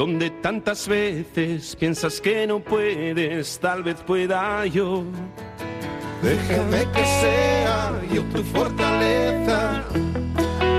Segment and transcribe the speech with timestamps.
[0.00, 5.04] donde tantas veces piensas que no puedes, tal vez pueda yo.
[6.22, 9.84] Déjame que sea yo tu fortaleza,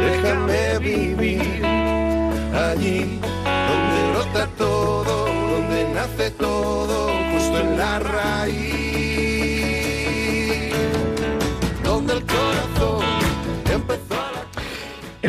[0.08, 1.64] déjame vivir
[2.68, 3.20] allí
[3.70, 8.81] donde brota todo, donde nace todo, justo en la raíz.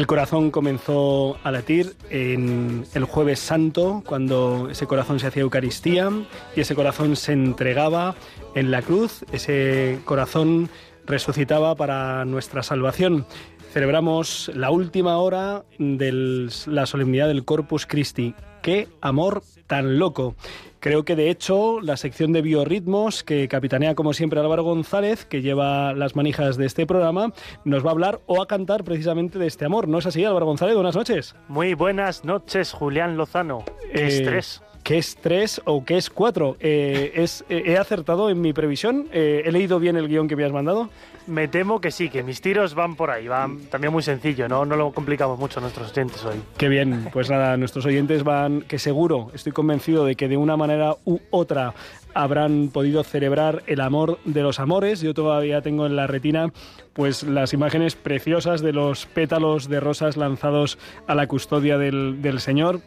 [0.02, 6.10] El corazón comenzó a latir en el jueves santo, cuando ese corazón se hacía Eucaristía
[6.56, 8.16] y ese corazón se entregaba
[8.56, 10.70] en la cruz, ese corazón
[11.06, 13.26] resucitaba para nuestra salvación.
[13.72, 18.34] Celebramos la última hora de la solemnidad del Corpus Christi.
[18.60, 20.36] ¡Qué amor tan loco!
[20.78, 25.40] Creo que de hecho la sección de biorritmos que capitanea como siempre Álvaro González, que
[25.40, 27.32] lleva las manijas de este programa,
[27.64, 29.88] nos va a hablar o a cantar precisamente de este amor.
[29.88, 30.74] ¿No es así, Álvaro González?
[30.74, 31.34] Buenas noches.
[31.48, 33.64] Muy buenas noches, Julián Lozano.
[33.90, 34.62] ¿Qué es tres?
[34.82, 36.56] ¿Qué es tres o qué es cuatro?
[36.58, 39.06] Eh, es, eh, ¿He acertado en mi previsión?
[39.12, 40.90] Eh, ¿He leído bien el guion que me has mandado?
[41.28, 44.64] Me temo que sí, que mis tiros van por ahí, van también muy sencillo, ¿no?
[44.64, 46.42] No lo complicamos mucho a nuestros oyentes hoy.
[46.56, 50.56] Qué bien, pues nada, nuestros oyentes van, que seguro, estoy convencido de que de una
[50.56, 51.74] manera u otra
[52.12, 55.00] habrán podido celebrar el amor de los amores.
[55.00, 56.52] Yo todavía tengo en la retina
[56.92, 62.40] pues las imágenes preciosas de los pétalos de rosas lanzados a la custodia del, del
[62.40, 62.80] Señor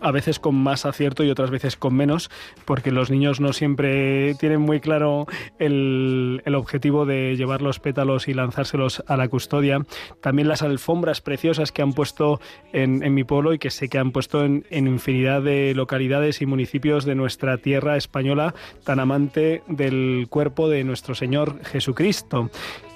[0.00, 2.30] a veces con más acierto y otras veces con menos,
[2.64, 5.26] porque los niños no siempre tienen muy claro
[5.58, 9.86] el, objetivo de llevar los pétalos y lanzárselos a la custodia.
[10.20, 12.40] También las alfombras preciosas que han puesto
[12.72, 16.46] en, mi pueblo y que sé que han puesto en, en infinidad de localidades y
[16.46, 18.54] municipios de nuestra tierra española,
[18.84, 22.50] tan amante del cuerpo de nuestro Señor Jesucristo.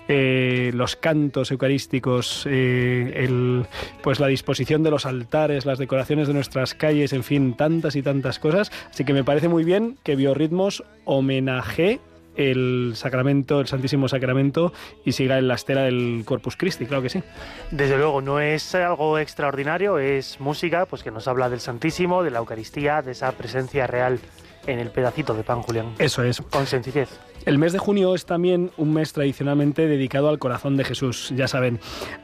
[0.08, 3.26] Eh, los cantos eucarísticos, eh,
[4.02, 8.02] pues la disposición de los altares, las decoraciones de nuestras calles, en fin, tantas y
[8.02, 8.70] tantas cosas.
[8.90, 12.00] Así que me parece muy bien que Biorritmos homenaje
[12.36, 14.72] el sacramento, el Santísimo Sacramento
[15.04, 17.22] y siga en la estela del Corpus Christi, claro que sí.
[17.70, 22.30] Desde luego, no es algo extraordinario, es música pues que nos habla del Santísimo, de
[22.30, 24.18] la Eucaristía, de esa presencia real
[24.66, 25.94] en el pedacito de pan, Julián.
[25.98, 26.40] Eso es.
[26.40, 27.08] Con sencillez.
[27.46, 31.46] El mes de junio es también un mes tradicionalmente dedicado al corazón de Jesús, ya
[31.46, 31.78] saben.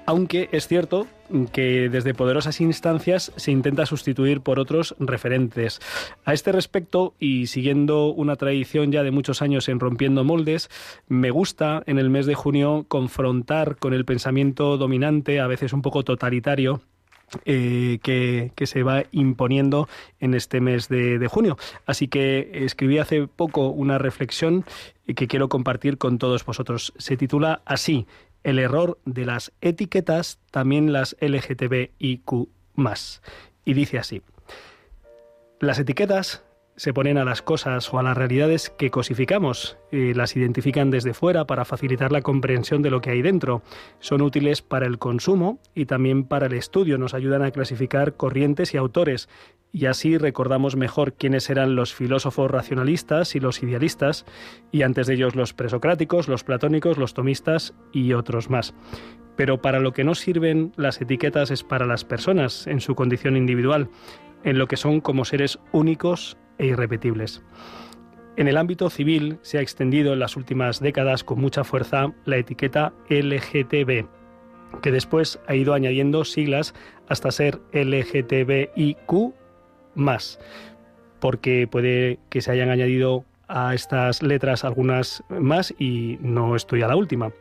[0.07, 1.07] Aunque es cierto
[1.53, 5.81] que desde poderosas instancias se intenta sustituir por otros referentes.
[6.25, 10.71] A este respecto, y siguiendo una tradición ya de muchos años en Rompiendo Moldes,
[11.07, 15.83] me gusta en el mes de junio confrontar con el pensamiento dominante, a veces un
[15.83, 16.81] poco totalitario,
[17.45, 19.89] eh, que, se va imponiendo
[20.19, 21.57] en este mes de, junio.
[21.87, 24.65] Así que escribí hace poco una reflexión
[25.15, 26.93] que quiero compartir con todos vosotros.
[26.99, 28.07] Se titula así,
[28.43, 32.49] El error de las etiquetas, también las LGTBIQ.
[33.65, 34.23] Y dice así,
[35.61, 36.43] las etiquetas
[36.81, 41.13] se ponen a las cosas o a las realidades que cosificamos, y las identifican desde
[41.13, 43.61] fuera para facilitar la comprensión de lo que hay dentro.
[43.99, 48.73] Son útiles para el consumo y también para el estudio, nos ayudan a clasificar corrientes
[48.73, 49.29] y autores,
[49.73, 54.25] y así recordamos mejor quiénes eran los filósofos racionalistas y los idealistas,
[54.73, 58.73] y antes de ellos los presocráticos, los platónicos, los tomistas y otros más.
[59.37, 63.37] Pero para lo que no sirven las etiquetas es para las personas en su condición
[63.37, 63.91] individual,
[64.45, 67.43] en lo que son como seres únicos e irrepetibles.
[68.37, 72.37] En el ámbito civil se ha extendido en las últimas décadas con mucha fuerza la
[72.37, 74.07] etiqueta LGTB,
[74.83, 76.75] que después ha ido añadiendo siglas
[77.09, 79.35] hasta ser LGTBIQ
[81.19, 86.89] porque puede que se hayan añadido a estas letras algunas más y no estoy a
[86.89, 87.33] la última.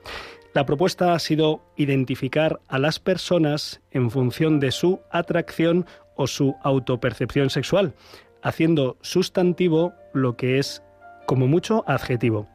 [0.54, 6.56] La propuesta ha sido identificar a las personas en función de su atracción o su
[6.64, 7.94] autopercepción sexual,
[8.42, 10.84] haciendo sustantivo lo que es
[11.26, 12.48] como mucho adjetivo.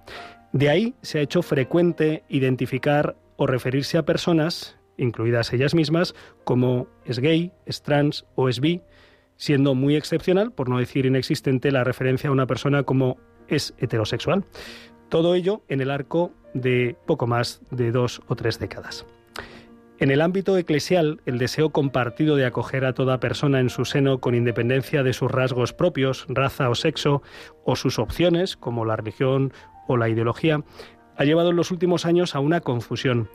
[0.52, 6.14] De ahí se ha hecho frecuente identificar o referirse a personas, incluidas ellas mismas,
[6.44, 8.80] como es gay, es trans o es bi,
[9.36, 14.44] siendo muy excepcional, por no decir inexistente, la referencia a una persona como es heterosexual.
[15.08, 19.04] Todo ello en el arco de poco más de dos o tres décadas.
[20.00, 24.18] En el ámbito eclesial, el deseo compartido de acoger a toda persona en su seno
[24.18, 27.22] con independencia de sus rasgos propios, raza o sexo,
[27.64, 29.52] o sus opciones, como la religión
[29.86, 30.64] o la ideología,
[31.16, 33.28] ha llevado en los últimos años a una confusión.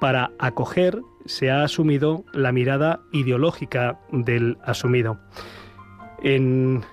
[0.00, 5.18] Para acoger se ha asumido la mirada ideológica del asumido.
[6.22, 6.84] En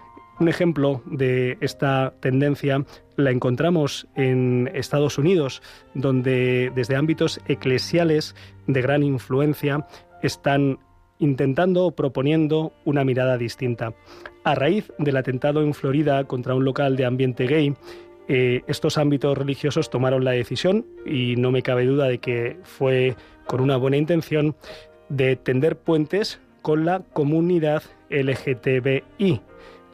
[0.42, 2.84] un ejemplo de esta tendencia
[3.16, 5.62] la encontramos en Estados Unidos,
[5.94, 8.36] donde desde ámbitos eclesiales
[8.66, 9.86] de gran influencia
[10.24, 10.80] están
[11.20, 13.94] intentando o proponiendo una mirada distinta.
[14.44, 17.76] A raíz del atentado en Florida contra un local de ambiente gay,
[18.28, 23.16] eh, estos ámbitos religiosos tomaron la decisión, y no me cabe duda de que fue
[23.46, 24.56] con una buena intención,
[25.10, 29.42] de tender puentes con la comunidad LGTBI.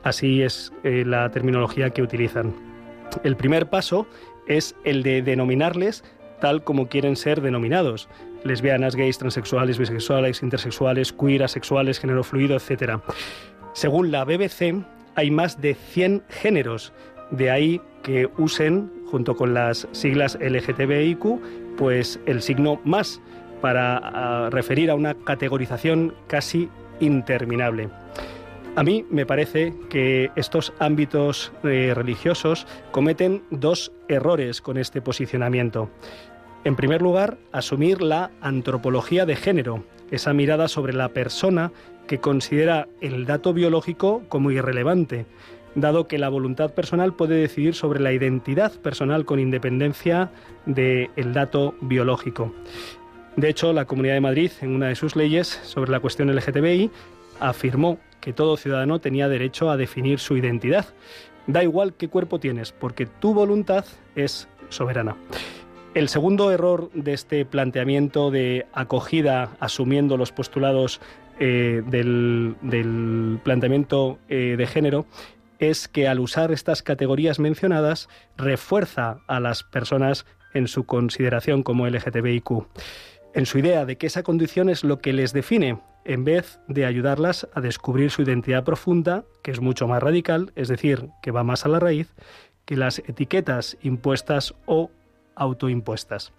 [0.07, 2.56] Así es eh, la terminología que utilizan.
[3.25, 4.07] El primer paso
[4.48, 6.01] es el de denominarles
[6.39, 8.07] tal como quieren ser denominados.
[8.45, 13.01] Lesbianas, gays, transexuales, bisexuales, intersexuales, queer, asexuales, género fluido, etc.
[13.74, 14.81] Según la BBC,
[15.15, 16.94] hay más de 100 géneros
[17.31, 23.19] de ahí que usen, junto con las siglas LGTBIQ, pues el signo más
[23.60, 26.69] para ah, referir a una categorización casi
[27.01, 27.89] interminable.
[28.77, 35.89] A mí me parece que estos ámbitos eh, religiosos cometen dos errores con este posicionamiento.
[36.63, 41.71] En primer lugar, asumir la antropología de género, esa mirada sobre la persona
[42.06, 45.25] que considera el dato biológico como irrelevante,
[45.74, 50.29] dado que la voluntad personal puede decidir sobre la identidad personal con independencia
[50.68, 52.53] del dato biológico.
[53.38, 56.91] De hecho, la Comunidad de Madrid, en una de sus leyes sobre la cuestión LGTBI,
[57.39, 57.97] afirmó
[58.27, 60.85] que todo ciudadano tenía derecho a definir su identidad.
[61.47, 63.85] Da igual qué cuerpo tienes, porque tu voluntad
[64.18, 65.15] es soberana.
[65.94, 71.00] El segundo error de este planteamiento de acogida, asumiendo los postulados
[71.39, 75.06] eh, del, planteamiento eh, de género,
[75.59, 81.88] es que al usar estas categorías mencionadas refuerza a las personas en su consideración como
[81.88, 82.68] LGTBIQ,
[83.38, 86.88] en su idea de que esa condición es lo que les define, en vez de
[86.88, 91.44] ayudarlas a descubrir su identidad profunda, que es mucho más radical, es decir, que va
[91.44, 92.16] más a la raíz,
[92.66, 94.89] que las etiquetas impuestas o
[95.36, 96.34] autoimpuestas.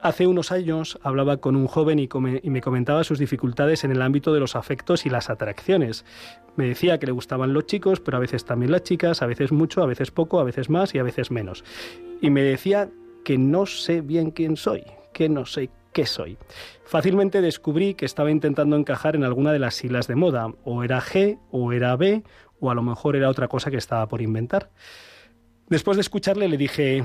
[0.00, 4.34] Hace unos años hablaba con un joven y, me comentaba sus dificultades en el ámbito
[4.34, 6.04] de los afectos y las atracciones.
[6.56, 9.52] Me decía que le gustaban los chicos, pero a veces también las chicas, a veces
[9.52, 11.62] mucho, a veces poco, a veces más y a veces menos.
[12.20, 12.90] Y me decía
[13.24, 16.38] que no sé bien quién soy, que no sé qué soy.
[16.84, 21.00] Fácilmente descubrí que estaba intentando encajar en alguna de las siglas de moda, o era
[21.00, 22.22] G, o era B,
[22.60, 24.70] o a lo mejor era otra cosa que estaba por inventar.
[25.68, 27.04] Después de escucharle le dije,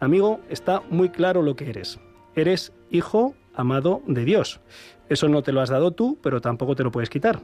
[0.00, 2.00] amigo, está muy claro lo que eres.
[2.34, 4.60] Eres hijo amado de Dios.
[5.08, 7.40] Eso no te lo has dado tú, pero tampoco te lo puedes quitar.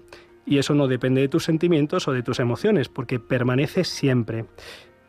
[0.46, 4.44] Y eso no depende de tus sentimientos o de tus emociones, porque permanece siempre.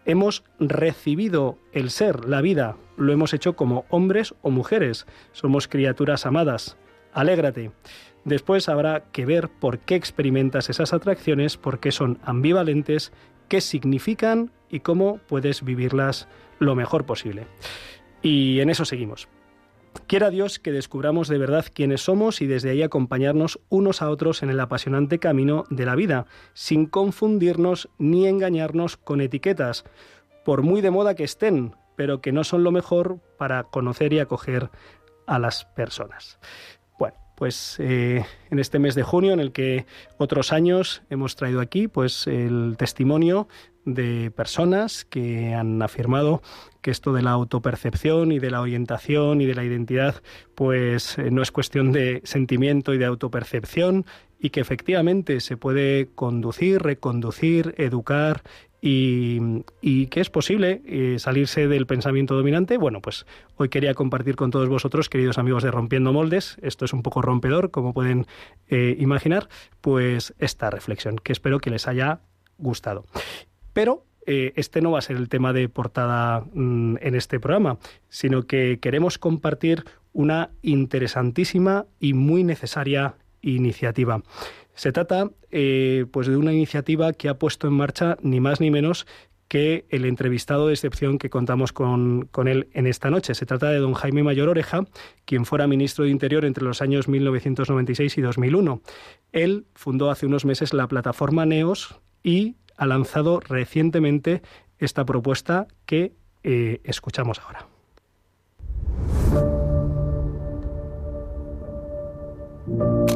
[0.06, 5.06] Hemos recibido el ser, la vida, lo hemos hecho como hombres o mujeres.
[5.32, 6.78] Somos criaturas amadas.
[7.12, 7.72] Alégrate.
[8.24, 13.12] Después habrá que ver por qué experimentas esas atracciones, por qué son ambivalentes,
[13.48, 16.28] qué significan y cómo puedes vivirlas
[16.60, 17.48] lo mejor posible.
[18.22, 19.28] Y en eso seguimos.
[20.08, 24.44] Quiera Dios que descubramos de verdad quiénes somos y desde ahí acompañarnos unos a otros
[24.44, 29.84] en el apasionante camino de la vida, sin confundirnos ni engañarnos con etiquetas,
[30.44, 34.20] por muy de moda que estén, pero que no son lo mejor para conocer y
[34.20, 34.70] acoger
[35.26, 36.40] a las personas.
[37.00, 39.88] Bueno, pues eh, en este mes de junio, en el que
[40.18, 43.48] otros años hemos traído aquí, pues el testimonio
[43.86, 46.42] de personas que han afirmado
[46.82, 50.22] que esto de la autopercepción y de la orientación y de la identidad
[50.56, 54.06] pues eh, no es cuestión de sentimiento y de autopercepción
[54.40, 58.44] y que efectivamente se puede conducir, reconducir, educar
[58.82, 62.78] y, que es posible eh, salirse del pensamiento dominante.
[62.78, 63.26] Bueno, pues
[63.58, 67.24] hoy quería compartir con todos vosotros, queridos amigos de Rompiendo Moldes, esto es un poco
[67.24, 68.28] rompedor, como pueden
[68.68, 69.50] eh, imaginar,
[69.82, 72.20] pues esta reflexión, que espero que les haya
[72.60, 73.06] gustado.
[73.76, 77.78] Pero eh, este no va a ser el tema de portada mm, en este programa,
[78.08, 84.24] sino que queremos compartir una interesantísima y muy necesaria iniciativa.
[84.76, 88.72] Se trata eh, pues de una iniciativa que ha puesto en marcha ni más ni
[88.72, 89.06] menos
[89.50, 93.36] que el entrevistado de excepción que contamos con, con, él en esta noche.
[93.36, 94.86] Se trata de don Jaime Mayor Oreja,
[95.26, 98.82] quien fuera ministro de Interior entre los años 1996 y 2001.
[99.34, 104.42] Él fundó hace unos meses la plataforma NEOS y ha lanzado recientemente
[104.80, 106.14] esta propuesta que
[106.44, 107.68] eh, escuchamos ahora.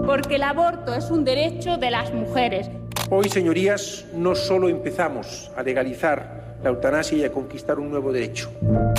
[0.10, 2.70] porque el aborto es un derecho de las mujeres.
[3.12, 8.52] Hoy, señorías, no solo empezamos a legalizar la eutanasia y a conquistar un nuevo derecho.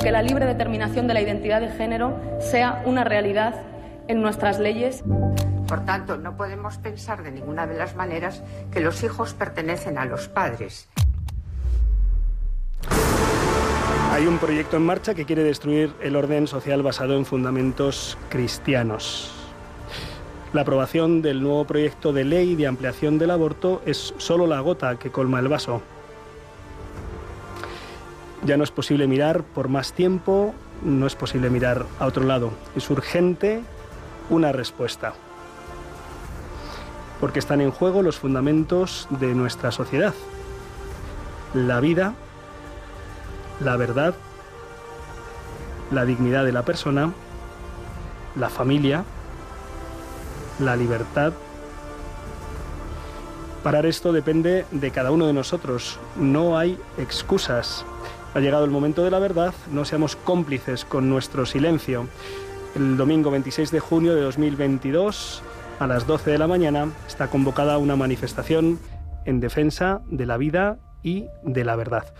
[0.03, 3.55] Que la libre determinación de la identidad de género sea una realidad
[4.11, 5.05] en nuestras leyes.
[5.69, 10.05] Por tanto, no podemos pensar de ninguna de las maneras que los hijos pertenecen a
[10.05, 10.89] los padres.
[14.11, 19.33] Hay un proyecto en marcha que quiere destruir el orden social basado en fundamentos cristianos.
[20.53, 24.99] La aprobación del nuevo proyecto de ley de ampliación del aborto es solo la gota
[24.99, 25.83] que colma el vaso.
[28.45, 30.53] Ya no es posible mirar por más tiempo,
[30.83, 32.51] no es posible mirar a otro lado.
[32.75, 33.63] Es urgente
[34.31, 35.13] una respuesta.
[37.21, 40.15] Porque están en juego los fundamentos de nuestra sociedad.
[41.53, 42.15] La vida
[43.61, 44.15] la verdad,
[45.91, 47.13] la dignidad de la persona,
[48.37, 49.05] la familia,
[50.59, 51.33] la libertad.
[53.63, 55.99] Parar esto depende de cada uno de nosotros.
[56.17, 57.85] No hay excusas.
[58.35, 62.07] Ha llegado el momento de la verdad, no seamos cómplices con nuestro silencio.
[62.81, 65.43] El domingo 26 de junio de 2022,
[65.81, 68.79] a las 12 de la mañana, está convocada una manifestación
[69.27, 72.15] en defensa de la vida y de la verdad.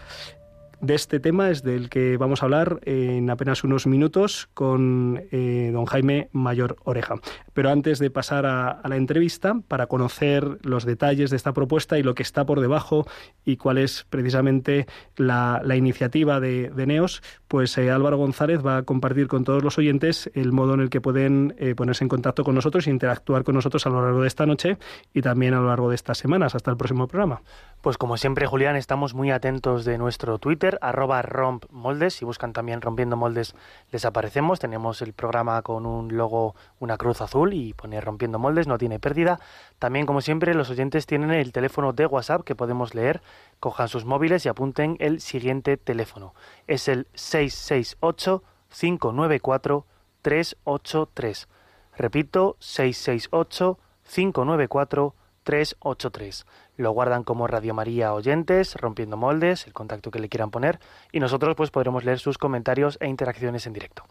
[0.83, 5.71] De este tema es del que vamos a hablar en apenas unos minutos con eh,
[5.73, 7.15] don Jaime Mayor Oreja.
[7.53, 12.03] Pero antes de pasar a, la entrevista, para conocer los detalles de esta propuesta y
[12.03, 13.07] lo que está por debajo
[13.45, 19.29] y cuál es precisamente la, iniciativa de, NEOS, pues eh, Álvaro González va a compartir
[19.29, 22.55] con todos los oyentes el modo en el que pueden eh, ponerse en contacto con
[22.55, 24.79] nosotros e interactuar con nosotros a lo largo de esta noche
[25.15, 26.55] y también a lo largo de estas semanas.
[26.55, 27.43] Hasta el próximo programa.
[27.81, 32.15] Pues como siempre, Julián, estamos muy atentos de nuestro Twitter, arroba rompmoldes.
[32.15, 33.55] Si buscan también Rompiendo Moldes,
[33.91, 34.61] les aparecemos.
[34.61, 38.99] Tenemos el programa con un logo, una cruz azul y pone Rompiendo Moldes, no tiene
[38.99, 39.41] pérdida.
[39.79, 43.23] También, como siempre, los oyentes tienen el teléfono de WhatsApp que podemos leer.
[43.59, 46.35] Cojan sus móviles y apunten el siguiente teléfono.
[46.67, 49.87] Es el 668 594
[50.23, 51.49] 383.
[51.97, 56.47] Repito, 668 594 383
[56.81, 60.81] lo guardan como Radio María Oyentes, Rompiendo Moldes, el contacto que le quieran poner,
[61.13, 64.05] y nosotros pues podremos leer sus comentarios e interacciones en directo.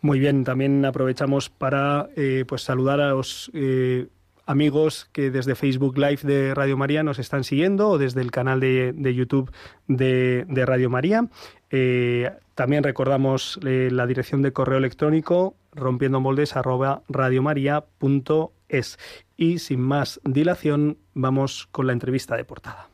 [0.00, 4.06] Muy bien, también aprovechamos para eh, pues saludar a los eh,
[4.46, 8.60] amigos que desde Facebook Live de Radio María nos están siguiendo o desde el canal
[8.60, 9.50] de, YouTube
[9.88, 11.28] de, Radio María.
[11.70, 16.56] Eh, también recordamos la dirección de correo electrónico rompiendo moldes
[18.68, 18.98] es.
[19.36, 22.88] Y sin más dilación, vamos con la entrevista de portada.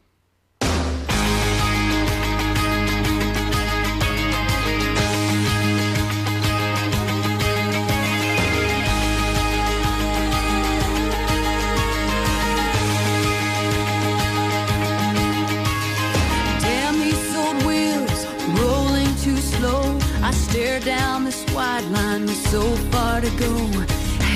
[21.95, 23.53] With so far to go.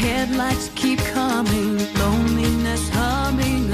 [0.00, 3.70] headlights keep coming, loneliness humming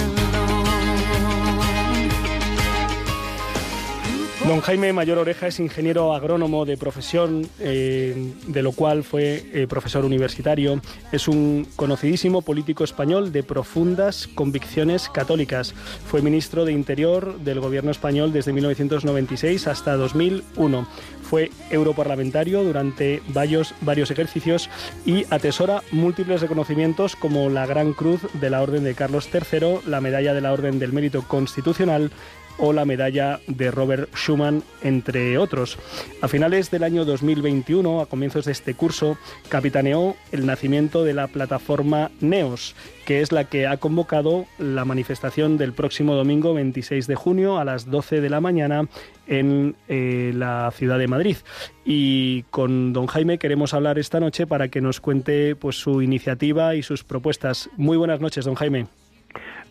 [4.46, 9.66] Don Jaime Mayor Oreja es ingeniero agrónomo de profesión, eh, de lo cual fue eh,
[9.66, 10.82] profesor universitario.
[11.12, 15.72] Es un conocidísimo político español de profundas convicciones católicas.
[16.06, 20.86] Fue ministro de Interior del gobierno español desde 1996 hasta 2001.
[21.22, 24.68] Fue europarlamentario durante varios, varios ejercicios
[25.06, 30.02] y atesora múltiples reconocimientos como la Gran Cruz de la Orden de Carlos III, la
[30.02, 32.10] Medalla de la Orden del Mérito Constitucional,
[32.58, 35.78] o la medalla de Robert Schuman, entre otros.
[36.20, 39.18] A finales del año 2021, a comienzos de este curso,
[39.48, 45.58] capitaneó el nacimiento de la plataforma NEOS, que es la que ha convocado la manifestación
[45.58, 48.88] del próximo domingo 26 de junio a las 12 de la mañana
[49.26, 51.36] en eh, la ciudad de Madrid.
[51.84, 56.74] Y con don Jaime queremos hablar esta noche para que nos cuente pues, su iniciativa
[56.74, 57.68] y sus propuestas.
[57.76, 58.86] Muy buenas noches, don Jaime.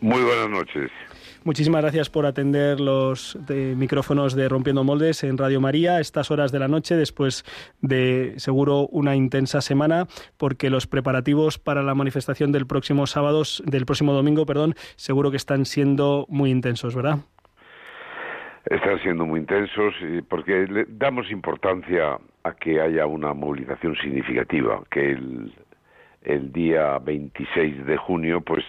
[0.02, 0.92] Muy buenas noches.
[1.46, 6.60] Muchísimas gracias por atender los micrófonos de Rompiendo Moldes en Radio María estas horas de
[6.60, 7.44] la noche después
[7.82, 10.08] de seguro una intensa semana
[10.38, 15.38] porque los preparativos para la manifestación del próximo sábado, del próximo domingo, perdón, seguro que
[15.38, 17.18] están siendo muy intensos, ¿verdad?
[18.66, 19.94] Están siendo muy intensos
[20.30, 25.54] porque le damos importancia a que haya una movilización significativa, que el,
[26.22, 28.64] el día 26 de junio pues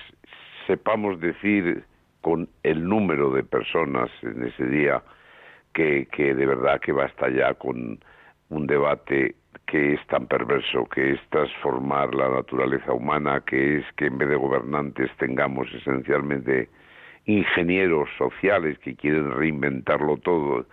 [0.67, 1.85] sepamos decir
[2.25, 5.03] con el número de personas en ese día
[5.75, 8.03] que, que de verdad que basta ya con
[8.49, 9.35] un debate
[9.67, 14.31] que es tan perverso, que es transformar la naturaleza humana, que es que en vez
[14.31, 16.71] de gobernantes tengamos esencialmente
[17.27, 20.65] ingenieros sociales que quieren reinventarlo todo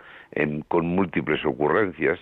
[0.68, 2.18] con múltiples ocurrencias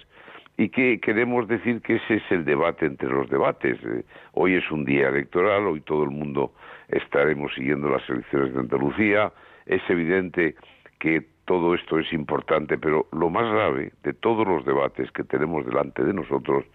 [0.60, 3.78] y que queremos decir que ese es el debate entre los debates.
[3.82, 6.52] Eh, hoy es un día electoral, hoy todo el mundo
[6.88, 9.32] estaremos siguiendo las elecciones de Andalucía.
[9.64, 10.56] Es evidente
[10.98, 15.64] que todo esto es importante, pero lo más grave de todos los debates que tenemos
[15.64, 16.66] delante de nosotros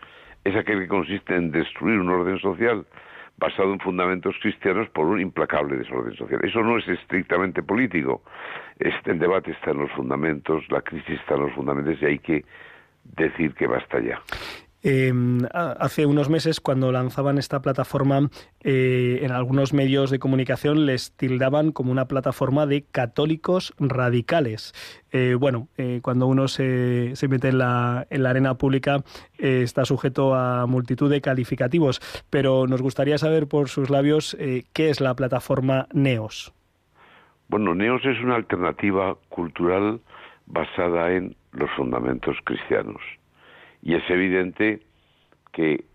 [0.44, 2.88] es aquel que consiste en destruir un orden social
[3.38, 6.40] basado en fundamentos cristianos por un implacable desorden social.
[6.44, 8.24] Eso no es estrictamente político.
[8.80, 12.18] Este, el debate está en los fundamentos, la crisis está en los fundamentos y hay
[12.18, 12.46] que
[13.06, 14.22] decir que basta ya.
[14.88, 18.30] Em, hace unos meses, cuando lanzaban esta plataforma,
[18.62, 24.74] eh, en algunos medios de comunicación les tildaban como una plataforma de católicos radicales.
[25.12, 29.04] Eh, bueno, eh, cuando uno se, mete en la, en la, arena pública
[29.40, 35.02] está sujeto a multitud de calificativos, pero nos gustaría saber por sus labios qué es
[35.02, 36.54] la plataforma NEOS.
[37.48, 40.00] Bueno, NEOS es una alternativa cultural
[40.48, 43.02] basada en los fundamentos cristianos
[43.86, 44.82] y es evidente
[45.54, 45.86] que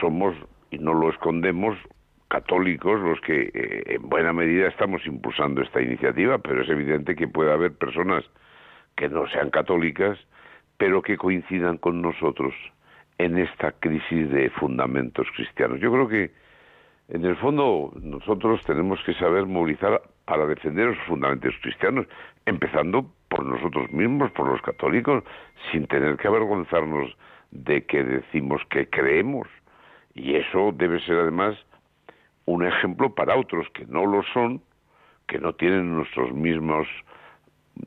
[0.00, 0.36] somos,
[0.70, 1.76] y no lo escondemos,
[2.28, 7.26] católicos los que eh, en buena medida estamos impulsando esta iniciativa, pero es evidente que
[7.26, 8.24] puede haber personas
[8.96, 10.16] que no sean católicas,
[10.78, 12.54] pero que coincidan con nosotros
[13.18, 15.80] en esta crisis de fundamentos cristianos.
[15.80, 16.30] Yo creo que
[17.08, 22.06] en el fondo nosotros tenemos que saber movilizar para defender los fundamentos cristianos,
[22.46, 25.24] empezando por nosotros mismos, por los católicos,
[25.72, 27.16] sin tener que avergonzarnos
[27.50, 29.48] de que decimos que creemos.
[30.14, 31.56] Y eso debe ser además
[32.44, 34.60] un ejemplo para otros que no lo son,
[35.26, 36.86] que no tienen nuestros mismos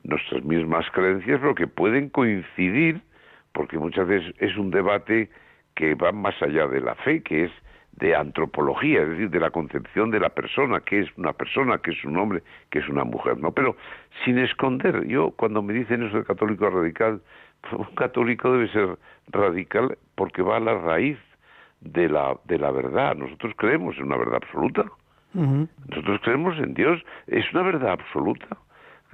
[0.01, 3.03] nuestras mismas creencias, pero que pueden coincidir,
[3.51, 5.29] porque muchas veces es un debate
[5.75, 7.51] que va más allá de la fe, que es
[7.97, 11.91] de antropología, es decir, de la concepción de la persona, que es una persona, que
[11.91, 13.51] es un hombre, que es una mujer, ¿no?
[13.51, 13.75] Pero
[14.25, 17.21] sin esconder, yo cuando me dicen eso de católico radical,
[17.71, 18.97] un católico debe ser
[19.31, 21.17] radical porque va a la raíz
[21.81, 23.15] de la, de la verdad.
[23.15, 24.85] Nosotros creemos en una verdad absoluta.
[25.33, 27.03] Nosotros creemos en Dios.
[27.27, 28.47] Es una verdad absoluta.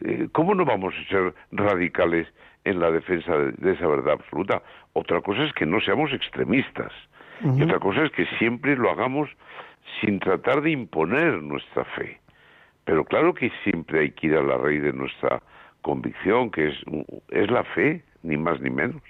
[0.03, 2.27] Eh, ¿Cómo no vamos a ser radicales
[2.65, 4.61] en la defensa de, esa verdad absoluta?
[4.93, 6.91] Otra cosa es que no seamos extremistas.
[7.41, 9.29] Y otra cosa es que siempre lo hagamos
[10.01, 12.19] sin tratar de imponer nuestra fe.
[12.85, 15.41] Pero claro que siempre hay que ir a la raíz de nuestra
[15.81, 16.75] convicción, que es,
[17.29, 19.01] es la fe ni más ni menos.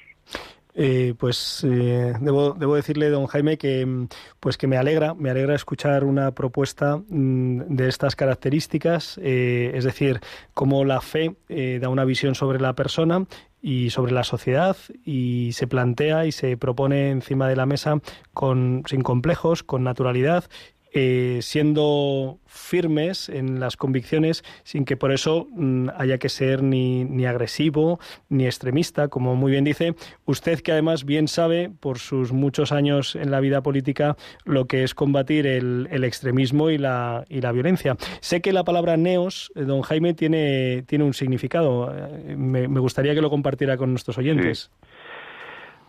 [0.76, 4.08] Eh, pues eh, debo, debo, decirle, don Jaime, que mm,
[4.40, 9.84] pues que me alegra, me alegra escuchar una propuesta mm, de estas características, eh, es
[9.84, 10.20] decir,
[10.54, 11.36] cómo la fe
[11.80, 13.26] da una visión sobre la persona
[13.62, 18.00] y sobre la sociedad y se plantea y se propone encima de la mesa
[18.34, 20.46] con sin complejos, con naturalidad
[20.94, 27.06] eh, siendo firmes en las convicciones sin que por eso mm, haya que ser ni,
[27.06, 32.32] ni, agresivo ni extremista, como muy bien dice usted que además bien sabe por sus
[32.32, 37.26] muchos años en la vida política lo que es combatir el, el extremismo y la,
[37.30, 37.96] y la violencia.
[38.22, 41.94] Sé que la palabra neos, eh, don Jaime, tiene, tiene un significado.
[41.96, 44.72] Eh, me, gustaría que lo compartiera con nuestros oyentes.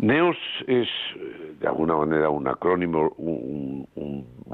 [0.00, 0.88] Neos es,
[1.60, 3.86] de alguna manera, un acrónimo, un,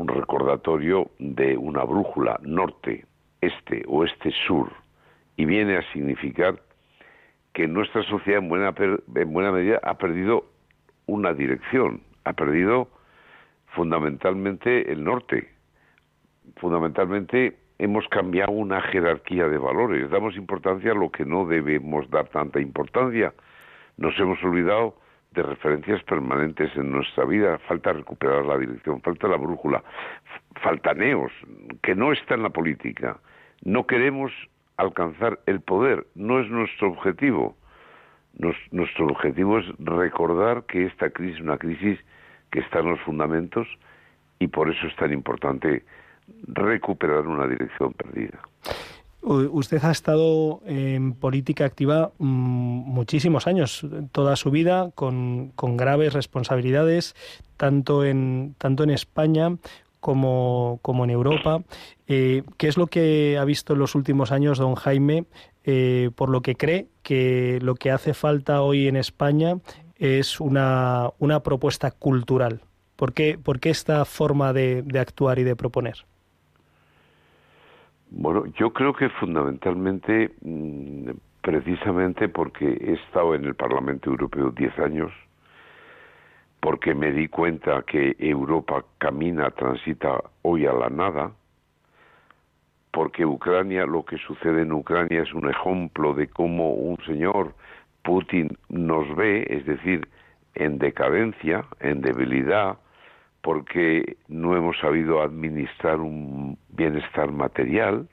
[0.09, 3.04] recordatorio de una brújula norte,
[3.40, 4.72] este, oeste, sur,
[5.37, 6.61] y viene a significar
[7.52, 10.46] que nuestra sociedad en buena, en buena medida ha perdido
[11.06, 12.88] una dirección, ha perdido
[13.66, 15.48] fundamentalmente el norte,
[16.56, 22.28] fundamentalmente hemos cambiado una jerarquía de valores, damos importancia a lo que no debemos dar
[22.30, 23.32] tanta importancia,
[23.96, 27.58] nos hemos olvidado de referencias permanentes en nuestra vida.
[27.68, 29.82] Falta recuperar la dirección, falta la brújula,
[30.62, 31.32] falta neos,
[31.82, 33.18] que no está en la política.
[33.62, 34.32] No queremos
[34.76, 37.56] alcanzar el poder, no es nuestro objetivo.
[38.70, 41.98] nuestro objetivo es recordar que esta crisis es una crisis
[42.50, 43.66] que está en los fundamentos
[44.38, 45.84] y por eso es tan importante
[46.46, 48.38] recuperar una dirección perdida.
[49.28, 57.16] Usted ha estado en política activa mm, muchísimos años, toda su vida, con, graves responsabilidades,
[57.56, 59.56] tanto en, tanto en España
[59.98, 61.64] como, como en Europa.
[62.06, 65.24] Eh, ¿Qué es lo que ha visto en los últimos años don Jaime,
[65.64, 69.58] eh, por lo que cree que lo que hace falta hoy en España
[69.96, 72.60] es una, una propuesta cultural?
[72.94, 76.06] ¿Por qué, por qué esta forma de actuar y de proponer?
[78.18, 81.11] Bueno, yo creo que fundamentalmente, mm,
[81.42, 85.12] precisamente porque he estado en el Parlamento Europeo diez años,
[86.61, 91.33] porque me di cuenta que Europa camina, transita hoy a la nada,
[92.90, 97.52] porque Ucrania, lo que sucede en Ucrania es un ejemplo de cómo un señor,
[98.02, 100.09] Putin, nos ve, es decir,
[100.55, 102.79] en decadencia, en debilidad,
[103.46, 108.09] porque no hemos sabido administrar un bienestar material,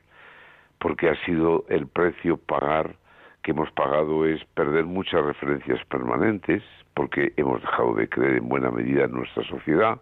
[0.78, 2.98] porque ha sido el precio pagar
[3.42, 6.62] que hemos pagado es perder muchas referencias permanentes,
[6.94, 10.00] porque hemos dejado de creer en buena medida en nuestra sociedad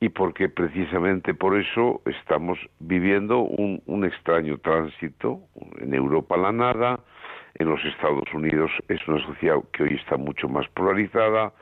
[0.00, 5.42] y porque precisamente por eso estamos viviendo un, un extraño tránsito
[5.78, 7.00] en Europa la nada,
[7.56, 11.52] en los Estados Unidos es una sociedad que hoy está mucho más polarizada,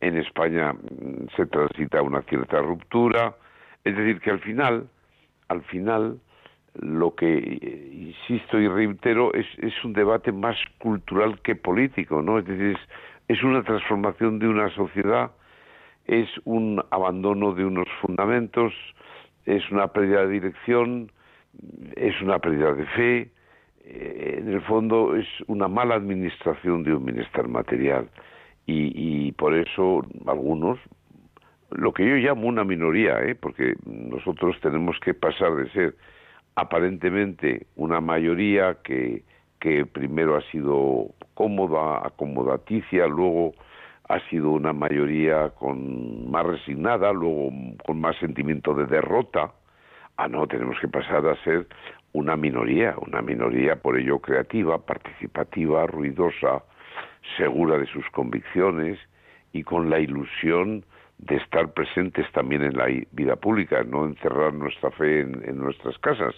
[0.00, 3.36] en España mm, se transita una cierta ruptura,
[3.84, 4.88] es decir, que al final,
[5.48, 6.18] al final,
[6.74, 12.38] lo que eh, insisto y reitero es, es un debate más cultural que político, ¿no?
[12.38, 15.32] Es decir, es, es una transformación de una sociedad,
[16.06, 18.72] es un abandono de unos fundamentos,
[19.44, 21.10] es una pérdida de dirección,
[21.96, 23.30] es una pérdida de fe,
[23.84, 28.08] eh, en el fondo es una mala administración de un bienestar material
[28.70, 30.78] y, por eso algunos,
[31.70, 33.34] lo que yo llamo una minoría, ¿eh?
[33.34, 35.96] porque nosotros tenemos que pasar de ser
[36.54, 39.22] aparentemente una mayoría que,
[39.60, 43.54] que primero ha sido cómoda, acomodaticia, luego
[44.08, 47.50] ha sido una mayoría con más resignada, luego
[47.86, 49.52] con más sentimiento de derrota.
[50.16, 51.66] Ah, no, tenemos que pasar a ser
[52.12, 56.64] una minoría, una minoría por ello creativa, participativa, ruidosa,
[57.36, 58.98] segura de sus convicciones
[59.52, 60.84] y con la ilusión
[61.18, 66.34] de estar presentes también en la vida pública, no encerrar nuestra fe en, nuestras casas,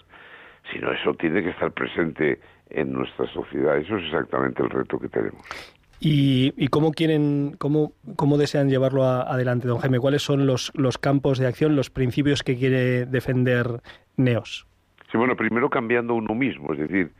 [0.71, 3.77] sino eso tiene que estar presente en nuestra sociedad.
[3.77, 5.41] Eso es exactamente el reto que tenemos.
[6.03, 9.99] ¿Y, cómo quieren, cómo, cómo desean llevarlo adelante, don Jaime?
[9.99, 13.81] ¿Cuáles son los, los campos de acción, los principios que quiere defender
[14.17, 14.65] NEOS?
[15.11, 17.11] Sí, bueno, primero cambiando uno mismo, es decir,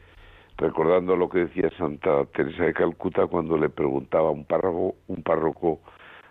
[0.62, 5.24] recordando lo que decía Santa Teresa de Calcuta cuando le preguntaba a un párroco, un
[5.24, 5.80] párroco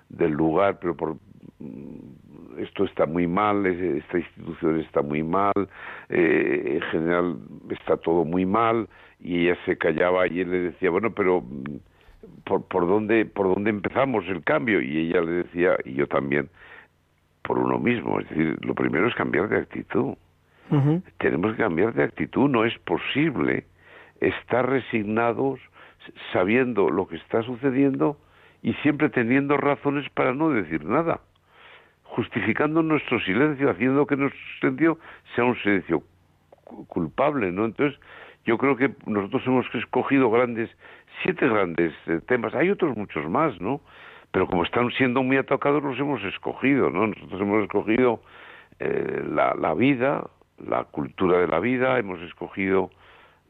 [0.09, 1.17] del lugar, pero por
[1.59, 5.53] mm, esto está muy mal, esta institución está muy mal,
[6.09, 7.37] eh, en general
[7.71, 8.89] está todo muy mal,
[9.19, 13.53] y ella se callaba y él le decía, bueno, pero mm, ¿por, por, dónde, ¿por
[13.53, 14.81] dónde empezamos el cambio?
[14.81, 16.49] Y ella le decía, y yo también,
[17.43, 20.15] por uno mismo, es decir, lo primero es cambiar de actitud.
[21.19, 23.65] Tenemos que cambiar de actitud, no es posible
[24.21, 25.61] estar resignados
[26.33, 28.17] sabiendo lo que está sucediendo
[28.63, 31.21] y siempre teniendo razones para no decir nada,
[32.05, 34.99] justificando nuestro silencio, haciendo que nuestro silencio
[35.35, 36.03] sea un silencio
[36.89, 37.65] culpable, ¿no?
[37.65, 37.99] Entonces,
[38.45, 40.71] yo creo que nosotros hemos escogido grandes,
[41.23, 43.81] siete grandes eh, temas, hay otros muchos más, ¿no?
[44.33, 47.07] Pero como están siendo muy atacados, los hemos escogido, ¿no?
[47.09, 48.23] Nosotros hemos escogido
[48.79, 50.25] eh, la, la vida,
[50.59, 52.91] la cultura de la vida, hemos escogido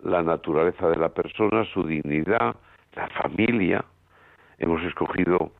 [0.04, 2.56] la naturaleza de la persona, su dignidad,
[2.94, 3.84] la familia,
[4.58, 5.52] hemos escogido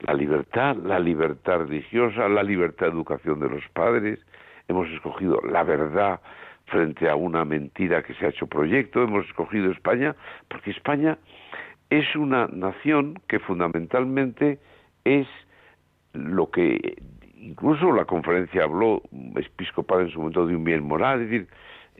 [0.00, 4.20] la libertad, la libertad religiosa, la libertad de educación de los padres,
[4.68, 6.20] hemos escogido la verdad
[6.66, 10.14] frente a una mentira que se ha hecho proyecto, hemos escogido España,
[10.48, 11.18] porque España
[11.90, 14.58] es una nación que fundamentalmente
[15.04, 15.26] es
[16.12, 16.98] lo que
[17.36, 19.02] incluso la conferencia habló
[19.36, 21.48] episcopal en su momento de un bien moral, es decir,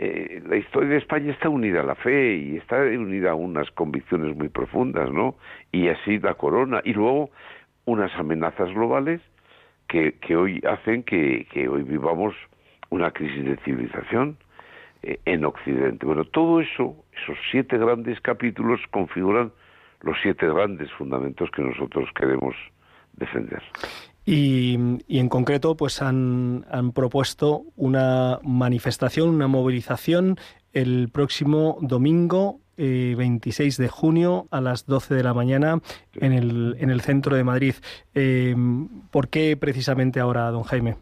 [0.01, 3.69] eh, la historia de España está unida a la fe y está unida a unas
[3.73, 5.35] convicciones muy profundas, ¿no?
[5.73, 6.81] Y así la corona.
[6.85, 7.31] Y luego
[7.85, 9.21] unas amenazas globales
[9.89, 12.37] que, que hoy hacen que, que hoy vivamos
[12.91, 14.37] una crisis de civilización
[15.03, 16.07] eh, en Occidente.
[16.07, 19.51] Bueno, todo eso, esos siete grandes capítulos configuran
[20.03, 22.55] los siete grandes fundamentos que nosotros queremos
[23.15, 23.63] defender.
[24.31, 24.75] Y,
[25.09, 30.37] en concreto, pues han, propuesto una manifestación, una movilización
[30.75, 35.81] el próximo domingo 26 eh, de junio a las 12 de la mañana
[36.13, 37.75] en el, en el centro de Madrid.
[38.15, 38.55] Eh,
[39.11, 40.97] ¿Por qué precisamente ahora, don Jaime?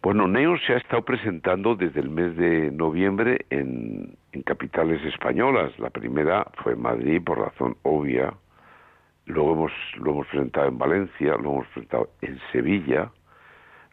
[0.00, 5.78] Bueno, NEO se ha estado presentando desde el mes de noviembre en, en capitales españolas.
[5.78, 8.32] La primera fue Madrid, por razón obvia,
[9.26, 13.10] luego hemos, lo hemos presentado en Valencia, lo hemos presentado en Sevilla,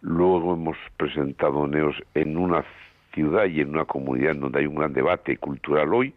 [0.01, 2.63] luego hemos presentado Neos en una
[3.13, 6.13] ciudad y en una comunidad donde hay un gran debate cultural hoy.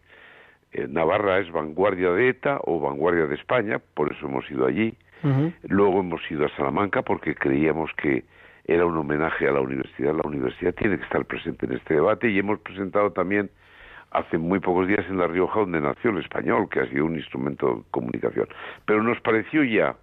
[0.72, 4.94] Eh, Navarra es vanguardia de ETA o vanguardia de España, por eso hemos ido allí.
[5.64, 8.22] Luego hemos ido a Salamanca porque creíamos que
[8.64, 10.14] era un homenaje a la universidad.
[10.14, 13.50] La universidad tiene que estar presente en este debate y hemos presentado también
[14.16, 17.16] hace muy pocos días en La Rioja, donde nació el español, que ha sido un
[17.16, 18.48] instrumento de comunicación.
[18.86, 19.96] Pero nos pareció ya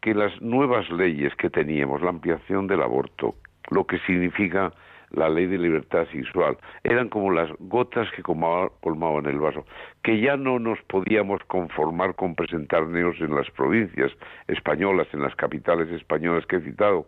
[0.00, 3.34] que las nuevas leyes que teníamos, la ampliación del aborto,
[3.70, 4.72] lo que significa
[5.10, 9.66] la ley de libertad sexual, eran como las gotas que colmaban el vaso,
[10.02, 14.10] que ya no nos podíamos conformar con presentar neos en las provincias
[14.48, 17.06] españolas, en las capitales españolas que he citado,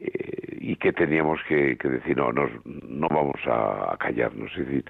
[0.00, 4.84] eh, y que teníamos que, decir, no, no vamos a, callarnos, es decir,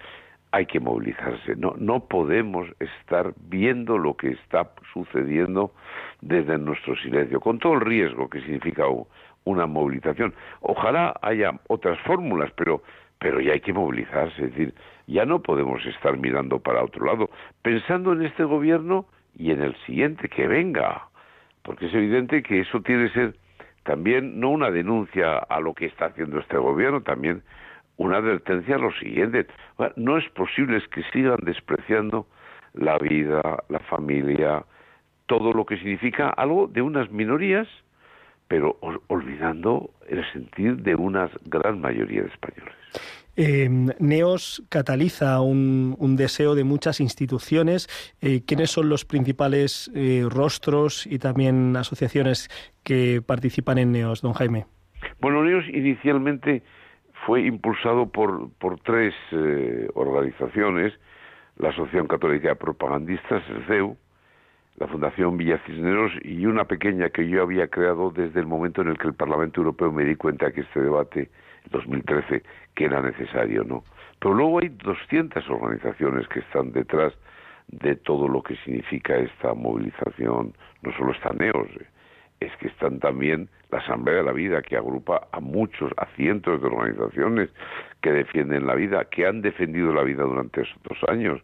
[0.52, 5.72] hay que movilizarse, no, no podemos estar viendo lo que está sucediendo
[6.20, 8.84] desde nuestro silencio, con todo el riesgo que significa
[9.44, 10.34] una movilización.
[10.60, 12.82] Ojalá haya otras fórmulas, pero,
[13.18, 14.74] pero ya hay que movilizarse, es decir,
[15.06, 17.30] ya no podemos estar mirando para otro lado,
[17.62, 21.08] pensando en este gobierno y en el siguiente que venga,
[21.62, 23.36] porque es evidente que eso tiene que ser
[23.84, 27.42] también no una denuncia a lo que está haciendo este gobierno, también
[27.96, 29.46] una advertencia a lo siguiente.
[29.96, 32.26] No es posible que sigan despreciando
[32.74, 34.64] la vida, la familia,
[35.26, 37.68] todo lo que significa algo de unas minorías
[38.52, 38.76] pero
[39.08, 42.74] olvidando el sentir de una gran mayoría de españoles.
[43.34, 47.88] Em, Neos cataliza un, deseo de muchas instituciones.
[48.20, 52.50] Eh, ¿Quiénes son los principales eh, rostros y también asociaciones
[52.84, 54.66] que participan en Neos, don Jaime?
[55.18, 56.62] Bueno, Neos inicialmente
[57.26, 60.92] fue impulsado por, por tres eh, organizaciones,
[61.56, 63.96] la Asociación Católica de Propagandistas, el CEU,
[64.76, 68.88] la Fundación Villa Cisneros y una pequeña que yo había creado desde el momento en
[68.88, 71.30] el que el Parlamento Europeo me di cuenta que este debate,
[71.70, 72.42] 2013,
[72.74, 73.84] que era necesario, ¿no?
[74.18, 77.12] Pero luego hay 200 organizaciones que están detrás
[77.68, 81.86] de todo lo que significa esta movilización, no solo están NEOS, eh,
[82.42, 86.60] es que están también la Asamblea de la Vida, que agrupa a muchos, a cientos
[86.60, 87.50] de organizaciones
[88.00, 91.40] que defienden la vida, que han defendido la vida durante estos dos años,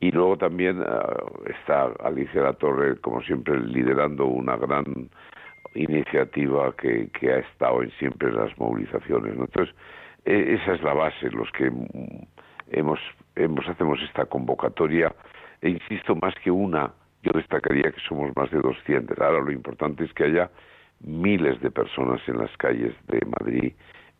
[0.00, 5.10] y luego también ah, está Alicia La Torre, como siempre, liderando una gran
[5.74, 9.34] iniciativa que, que ha estado en siempre las movilizaciones.
[9.36, 9.74] Entonces,
[10.24, 11.70] e, esa es la base, los que
[12.70, 13.00] hemos,
[13.34, 15.12] hemos hacemos esta convocatoria.
[15.60, 16.92] E insisto, más que una,
[17.22, 19.18] yo destacaría que somos más de 200.
[19.18, 20.50] Ahora lo importante es que haya
[21.00, 23.72] miles de personas en las calles de Madrid,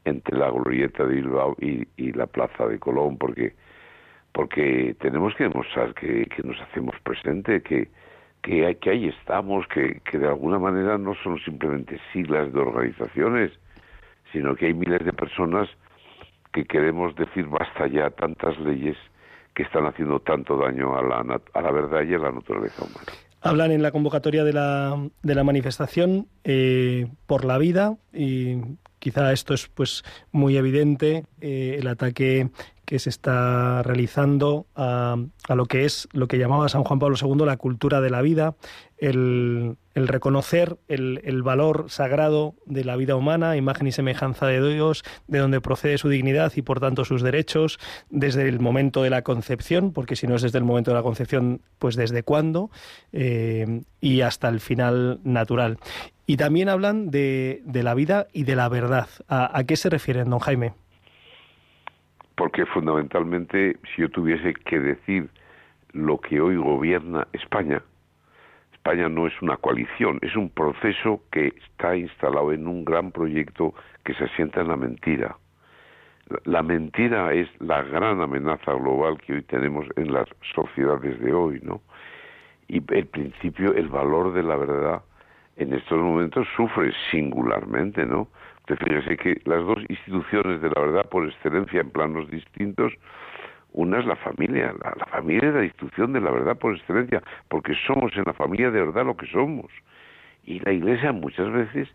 [0.05, 3.55] entre la glorieta de Bilbao y, la plaza de Colón, porque
[4.33, 7.89] porque tenemos que demostrar que, nos hacemos presente, que,
[8.43, 13.51] que, que ahí estamos, que, que de alguna manera no son simplemente siglas de organizaciones,
[14.33, 15.69] sino que hay miles de personas
[16.53, 18.97] que queremos decir basta ya tantas leyes
[19.59, 23.13] que están haciendo tanto daño a la, verdad y a la naturaleza humana.
[23.41, 28.59] Hablan en la convocatoria de la, de la manifestación eh, por la vida y
[29.01, 32.51] quizá esto es pues muy evidente eh, el ataque
[32.89, 35.19] que se está realizando a,
[35.55, 38.55] lo que es lo que llamaba San Juan Pablo II la cultura de la vida,
[38.97, 45.39] el, reconocer el, valor sagrado de la vida humana, imagen y semejanza de Dios, de
[45.39, 49.93] donde procede su dignidad y por tanto sus derechos, desde el momento de la concepción,
[49.93, 52.71] porque si no es desde el momento de la concepción, pues desde cuándo,
[53.13, 55.77] eh, y hasta el final natural.
[56.25, 59.09] Y también hablan de, la vida y de la verdad.
[59.29, 60.73] ¿A, ¿A qué se refieren, don Jaime?
[62.39, 65.29] Porque fundamentalmente si yo tuviese que decir
[65.93, 67.83] lo que hoy gobierna España,
[68.73, 73.75] España no es una coalición, es un proceso que está instalado en un gran proyecto
[74.05, 75.37] que se asienta en la mentira.
[76.45, 81.59] La mentira es la gran amenaza global que hoy tenemos en las sociedades de hoy,
[81.65, 81.81] ¿no?
[82.69, 85.03] Y el principio, el valor de la verdad
[85.57, 88.29] en estos momentos sufre singularmente, ¿no?
[88.77, 92.93] Fíjese que las dos instituciones de la verdad por excelencia en planos distintos,
[93.73, 97.75] una es la familia, la, familia es la institución de la verdad por excelencia, porque
[97.87, 99.67] somos en la familia de verdad lo que somos.
[100.45, 101.89] Y la iglesia muchas veces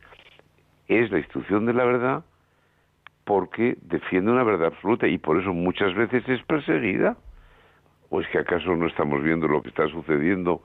[0.87, 2.23] es la institución de la verdad
[3.25, 7.17] porque defiende una verdad absoluta y por eso muchas veces es perseguida.
[8.09, 10.61] ¿O es que acaso no estamos viendo lo que está sucediendo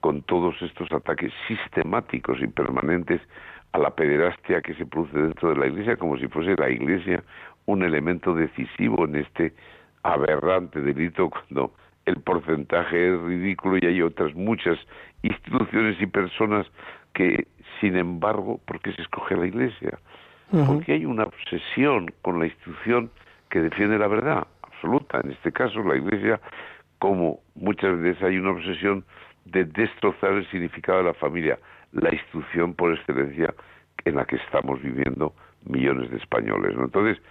[0.00, 3.20] con todos estos ataques sistemáticos y permanentes
[3.72, 7.22] a la pederastia que se produce dentro de la Iglesia, como si fuese la Iglesia
[7.66, 9.52] un elemento decisivo en este
[10.02, 11.72] aberrante delito, cuando
[12.06, 14.78] el porcentaje es ridículo y hay otras muchas
[15.22, 16.66] instituciones y personas
[17.12, 17.46] que,
[17.80, 19.98] sin embargo, ¿por qué se escoge la Iglesia?
[20.66, 23.10] Porque hay una obsesión con la institución
[23.50, 25.20] que defiende la verdad absoluta.
[25.22, 26.40] En este caso, la Iglesia,
[26.98, 29.04] como muchas veces hay una obsesión
[29.50, 31.58] de destrozar el significado de la familia
[31.92, 33.54] la institución por excelencia
[34.04, 35.34] en la que estamos viviendo
[35.64, 36.76] millones de españoles.
[36.76, 36.84] ¿no?
[36.84, 37.22] Entonces,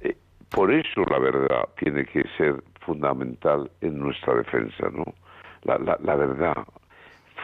[0.00, 0.16] eh,
[0.50, 5.04] por eso la verdad tiene que ser fundamental en nuestra defensa, ¿no?
[5.64, 6.54] La, la, verdad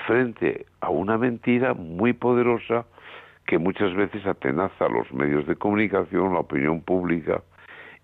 [0.07, 2.87] frente a una mentira muy poderosa
[3.47, 7.43] que muchas veces atenaza a los medios de comunicación, la opinión pública,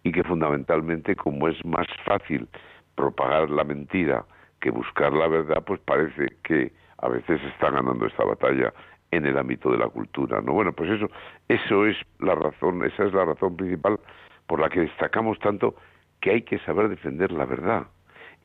[0.02, 2.48] y que fundamentalmente, como es más fácil
[2.96, 4.24] propagar la mentira
[4.60, 8.72] que buscar la verdad, pues parece que a veces está ganando esta batalla
[9.10, 10.52] en el ámbito de la cultura, ¿no?
[10.52, 11.08] Bueno, pues eso,
[11.48, 13.98] eso es la razón, esa es la razón principal
[14.46, 15.74] por la que destacamos tanto
[16.20, 17.86] que hay que saber defender la verdad.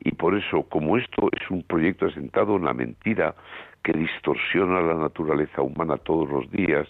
[0.00, 3.34] Y por eso, como esto es un proyecto asentado en la mentira,
[3.82, 6.88] que distorsiona la naturaleza humana todos los días,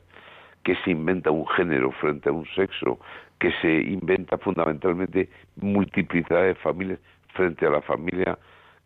[0.63, 2.99] que se inventa un género frente a un sexo,
[3.39, 7.01] que se inventa fundamentalmente multiplicidad de familias
[7.35, 8.39] frente a la familia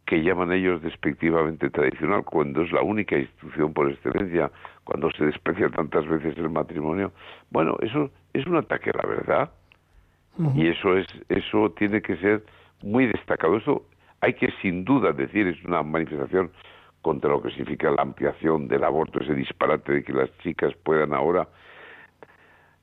[0.08, 4.50] que llaman ellos despectivamente tradicional, cuando es la única institución por excelencia,
[4.84, 7.12] cuando se desprecia tantas veces el matrimonio.
[7.50, 9.50] Bueno, eso es un ataque a la verdad
[10.54, 12.42] y eso es eso tiene que ser
[12.82, 13.58] muy destacado.
[13.58, 13.84] Eso
[14.22, 16.52] hay que sin duda decir es una manifestación
[17.02, 21.12] contra lo que significa la ampliación del aborto, ese disparate de que las chicas puedan
[21.12, 21.46] ahora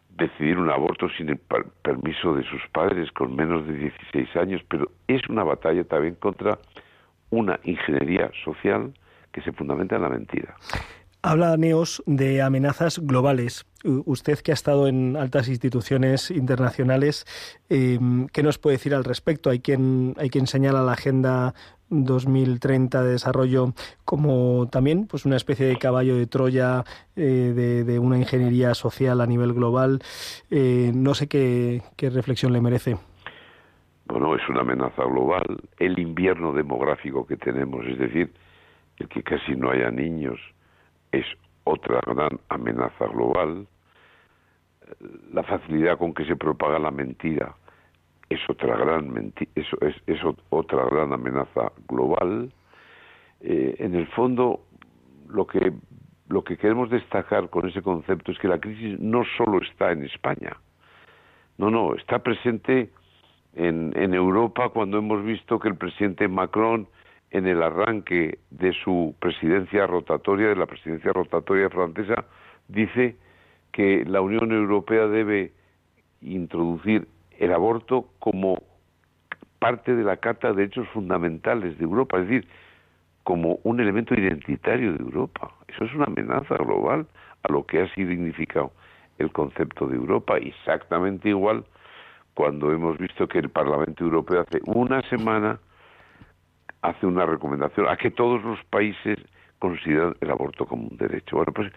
[0.09, 1.39] decidir un aborto sin el
[1.81, 6.59] permiso de sus padres con menos de 16 años, pero es una batalla también contra
[7.29, 8.93] una ingeniería social
[9.31, 10.55] que se fundamenta en la mentira.
[11.21, 13.65] Habla Neos de amenazas globales.
[13.83, 17.25] Usted que ha estado en altas instituciones internacionales,
[17.67, 19.49] em, ¿qué nos puede decir al respecto?
[19.49, 21.55] Hay quien, hay quien señala la Agenda
[21.89, 23.73] 2030 de desarrollo
[24.05, 26.83] como también pues una especie de caballo de Troya
[27.15, 30.03] eh, de, una ingeniería social a nivel global.
[30.51, 32.97] Eh, no sé qué, qué reflexión le merece.
[34.05, 35.43] Bueno, es una amenaza global.
[35.79, 38.31] El invierno demográfico que tenemos, es decir,
[38.97, 40.39] el que casi no haya niños,
[41.11, 41.25] es
[41.63, 43.67] otra gran amenaza global.
[45.33, 47.55] La facilidad con que se propaga la mentira
[48.29, 49.67] es otra gran es,
[50.07, 52.51] es, otra gran amenaza global.
[53.41, 54.61] Eh, en el fondo,
[55.29, 55.73] lo que
[56.27, 60.03] lo que queremos destacar con ese concepto es que la crisis no solo está en
[60.05, 60.57] España,
[61.59, 62.89] no, no, está presente
[63.55, 66.87] en, Europa cuando hemos visto que el presidente Macron
[67.31, 72.25] en el arranque de su presidencia rotatoria, de la presidencia rotatoria francesa,
[72.67, 73.15] dice
[73.71, 75.51] que la Unión Europea debe
[76.21, 78.61] introducir el aborto como
[79.59, 82.47] parte de la Carta de Derechos Fundamentales de Europa, es decir,
[83.23, 85.51] como un elemento identitario de Europa.
[85.67, 87.07] Eso es una amenaza global
[87.43, 88.71] a lo que ha significado
[89.17, 91.65] el concepto de Europa, exactamente igual
[92.35, 95.59] cuando hemos visto que el Parlamento Europeo hace una semana
[96.81, 99.17] hace una recomendación a que todos los países
[99.57, 101.37] consideren el aborto como un derecho.
[101.37, 101.71] Bueno, pues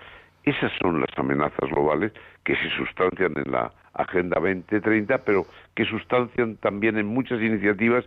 [0.45, 2.13] esas son las amenazas globales
[2.45, 8.05] que se sustancian en la Agenda 2030, pero que sustancian también en muchas iniciativas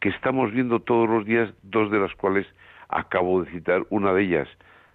[0.00, 2.46] que estamos viendo todos los días, dos de las cuales
[2.88, 4.48] acabo de citar, una de ellas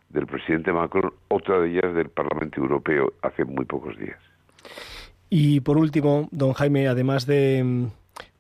[0.10, 4.20] del presidente Macron, otra de ellas del Parlamento Europeo hace muy pocos días.
[5.34, 7.88] Y por último, don Jaime, además de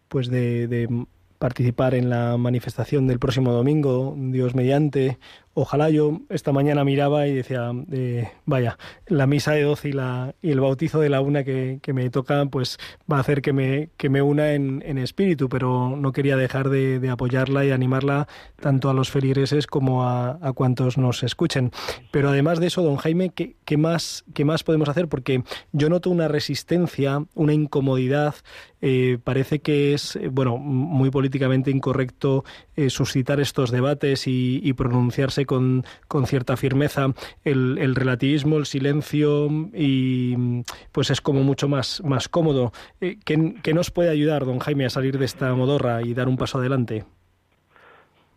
[0.10, 1.06] pues de
[1.42, 5.18] participar en la manifestación del próximo domingo, Dios mediante.
[5.54, 10.34] Ojalá yo esta mañana miraba y decía, eh, vaya, la misa de 12 y, la,
[10.42, 12.78] y el bautizo de la una que, me toca, pues
[13.12, 17.10] va a hacer que me, que me una en, espíritu, pero no quería dejar de,
[17.10, 18.28] apoyarla y animarla
[18.62, 21.72] tanto a los feligreses como a, cuantos nos escuchen.
[22.12, 25.10] Pero además de eso, don Jaime, ¿qué, qué, más, ¿qué más podemos hacer?
[25.10, 28.36] Porque yo noto una resistencia, una incomodidad,
[28.82, 32.44] eh, parece que es, eh, bueno, muy políticamente incorrecto
[32.90, 37.08] suscitar estos debates y, pronunciarse con, con cierta firmeza
[37.44, 42.72] el, el, relativismo, el silencio y pues es como mucho más, más cómodo.
[43.00, 46.38] Eh, ¿qué, nos puede ayudar, don Jaime, a salir de esta modorra y dar un
[46.38, 47.06] paso adelante?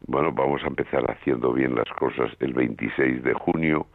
[0.06, 3.86] Bueno, vamos a empezar haciendo bien las cosas el 26 de junio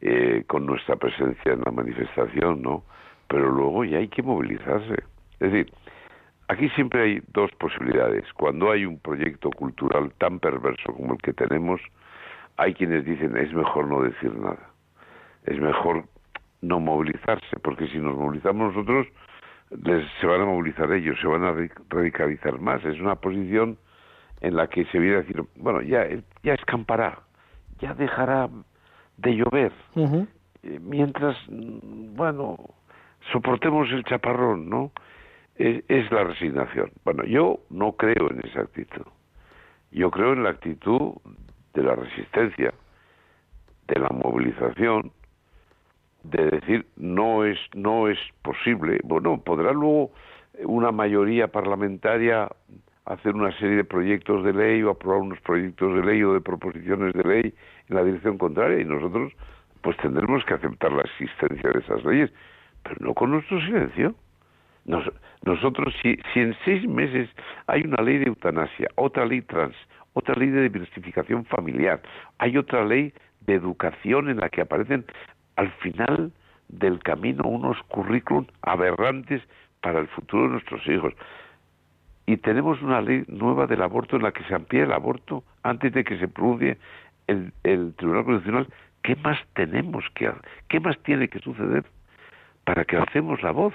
[0.00, 2.82] eh, con nuestra presencia en la manifestación, ¿no?
[3.28, 4.94] Pero luego ya hay que movilizarse.
[5.40, 5.72] Es decir,
[6.48, 8.24] aquí siempre hay dos posibilidades.
[8.34, 11.80] Cuando hay un proyecto cultural tan perverso como el que tenemos,
[12.56, 14.70] hay quienes dicen es mejor no decir nada,
[15.44, 16.04] es mejor
[16.60, 19.06] no movilizarse, porque si nos movilizamos nosotros,
[19.82, 21.54] les, se van a movilizar ellos, se van a
[21.90, 22.84] radicalizar más.
[22.84, 23.76] Es una posición
[24.40, 26.06] en la que se viene a decir, bueno, ya,
[26.42, 27.20] ya escampará,
[27.80, 28.48] ya dejará
[29.16, 32.56] de llover, eh, mientras, bueno,
[33.32, 34.92] soportemos el chaparrón, ¿no?
[35.56, 36.90] Es la resignación.
[37.04, 39.06] Bueno, yo no creo en esa actitud.
[39.90, 41.12] Yo creo en la actitud
[41.74, 42.74] de la resistencia,
[43.86, 45.12] de la movilización,
[46.24, 48.98] de decir no es no es posible.
[49.04, 50.10] Bueno, podrá luego
[50.64, 52.48] una mayoría parlamentaria
[53.04, 56.40] hacer una serie de proyectos de ley o aprobar unos proyectos de ley o de
[56.40, 57.54] proposiciones de ley
[57.88, 59.32] en la dirección contraria y nosotros
[59.82, 62.32] pues tendremos que aceptar la existencia de esas leyes,
[62.82, 64.14] pero no con nuestro silencio.
[64.84, 67.30] Nosotros, si, si en seis meses
[67.66, 69.74] hay una ley de eutanasia, otra ley trans,
[70.12, 72.02] otra ley de diversificación familiar,
[72.38, 73.12] hay otra ley
[73.46, 75.04] de educación en la que aparecen
[75.56, 76.32] al final
[76.68, 79.42] del camino unos currículum aberrantes
[79.80, 81.12] para el futuro de nuestros hijos.
[82.26, 85.92] Y tenemos una ley nueva del aborto en la que se amplía el aborto antes
[85.92, 86.78] de que se pronuncie
[87.26, 88.68] el, el Tribunal Constitucional.
[89.02, 90.40] ¿Qué más tenemos que hacer?
[90.68, 91.84] ¿Qué más tiene que suceder
[92.64, 93.74] para que hacemos la voz?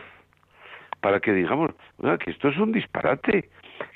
[1.02, 1.72] Para que digamos
[2.20, 3.50] que esto es un disparate,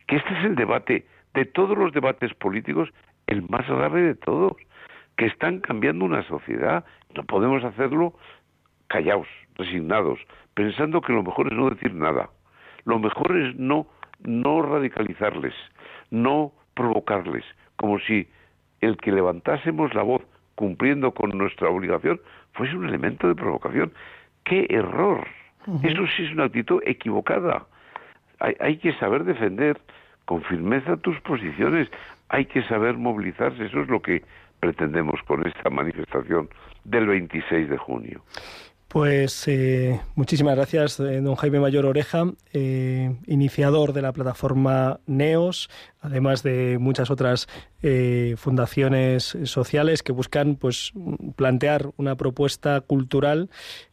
[0.07, 2.89] que este es el debate de todos los debates políticos,
[3.27, 4.53] el más grave de todos,
[5.17, 6.85] que están cambiando una sociedad.
[7.15, 8.13] No podemos hacerlo
[8.87, 10.19] callados, resignados,
[10.53, 12.29] pensando que lo mejor es no decir nada.
[12.85, 13.87] Lo mejor es no,
[14.19, 15.53] no radicalizarles,
[16.11, 17.43] no provocarles,
[17.75, 18.27] como si
[18.81, 20.23] el que levantásemos la voz
[20.55, 22.19] cumpliendo con nuestra obligación
[22.53, 23.93] fuese un elemento de provocación.
[24.43, 25.25] ¡Qué error!
[25.83, 27.65] Eso sí es una actitud equivocada.
[28.39, 29.79] Hay, hay que saber defender
[30.25, 31.89] con firmeza tus posiciones,
[32.29, 34.23] hay que saber movilizarse, eso es lo que
[34.59, 36.49] pretendemos con esta manifestación
[36.83, 38.21] del 26 de junio.
[38.93, 45.67] Pues eh, muchísimas gracias, eh, don Jaime Mayor Oreja, eh, iniciador de la plataforma NEOS,
[45.99, 47.47] además de muchas otras
[48.37, 50.93] fundaciones sociales que buscan pues,
[51.35, 53.49] plantear una propuesta cultural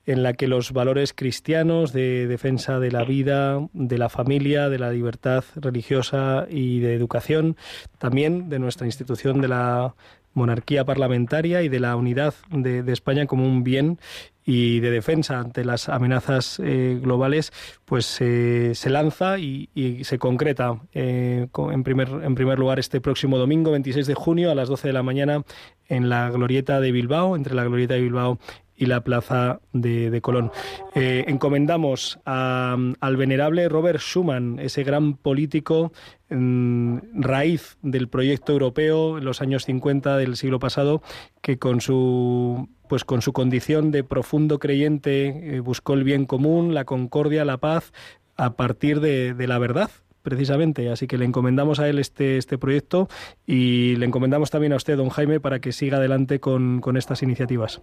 [0.06, 4.78] en la que los valores cristianos de defensa de la vida, de la familia, de
[4.78, 7.56] la libertad religiosa y de educación,
[7.98, 9.96] también de nuestra institución de la
[10.34, 13.98] monarquía parlamentaria y de la unidad de, España como un bien
[14.44, 17.52] y de defensa ante las amenazas eh, globales,
[17.84, 19.68] pues eh, se lanza y,
[20.02, 24.54] se concreta eh, en, primer, en primer lugar este próximo domingo 26 de junio a
[24.54, 25.42] las 12 de la mañana
[25.88, 28.38] en la Glorieta de Bilbao, entre la Glorieta de Bilbao
[28.80, 30.50] y la Plaza de, Colón.
[30.94, 35.92] encomendamos al venerable Robert Schuman, ese gran político
[36.30, 41.02] mm, raíz del proyecto europeo en los años 50 del siglo pasado,
[41.42, 46.74] que con su pues con su condición de profundo creyente eh, buscó el bien común,
[46.74, 47.92] la concordia, la paz,
[48.36, 49.90] a partir de, la verdad,
[50.22, 50.90] precisamente.
[50.90, 53.08] Así que le encomendamos a él este, este proyecto
[53.46, 57.22] y le encomendamos también a usted, don Jaime, para que siga adelante con, con estas
[57.22, 57.80] iniciativas.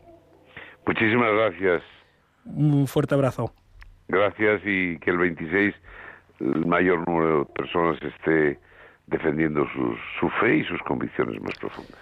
[0.88, 1.84] Muchísimas gracias.
[2.46, 3.54] Un fuerte abrazo.
[4.08, 5.76] Gracias y que el 26
[6.40, 8.60] el mayor número de personas esté
[9.08, 12.00] defendiendo su, su fe y sus convicciones más profundas.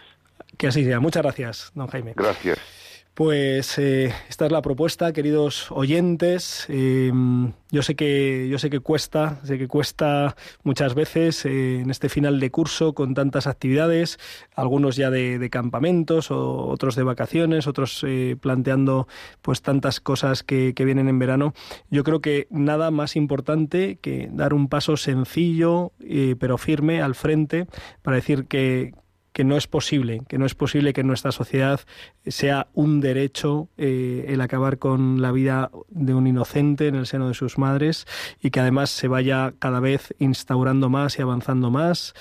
[0.57, 0.99] Que así sea.
[0.99, 2.13] Muchas gracias, don Jaime.
[2.15, 2.84] Gracias.
[3.15, 6.65] Pues eh, esta es la propuesta, queridos oyentes.
[6.67, 11.89] Em, yo sé que yo sé que cuesta, sé que cuesta muchas veces eh, en
[11.91, 14.19] este final de curso con tantas actividades,
[14.53, 19.07] algunos ya de, campamentos, o otros de vacaciones, otros eh, planteando
[19.41, 21.53] pues tantas cosas que, que vienen en verano.
[21.89, 25.93] Yo creo que nada más importante que dar un paso sencillo
[26.37, 27.67] pero firme al frente
[28.01, 28.93] para decir que,
[29.35, 31.81] que no es posible, que no es posible que en nuestra sociedad
[32.25, 37.27] sea un derecho eh, el acabar con la vida de un inocente en el seno
[37.27, 38.07] de sus madres
[38.41, 42.13] y que además se vaya cada vez instaurando más y avanzando más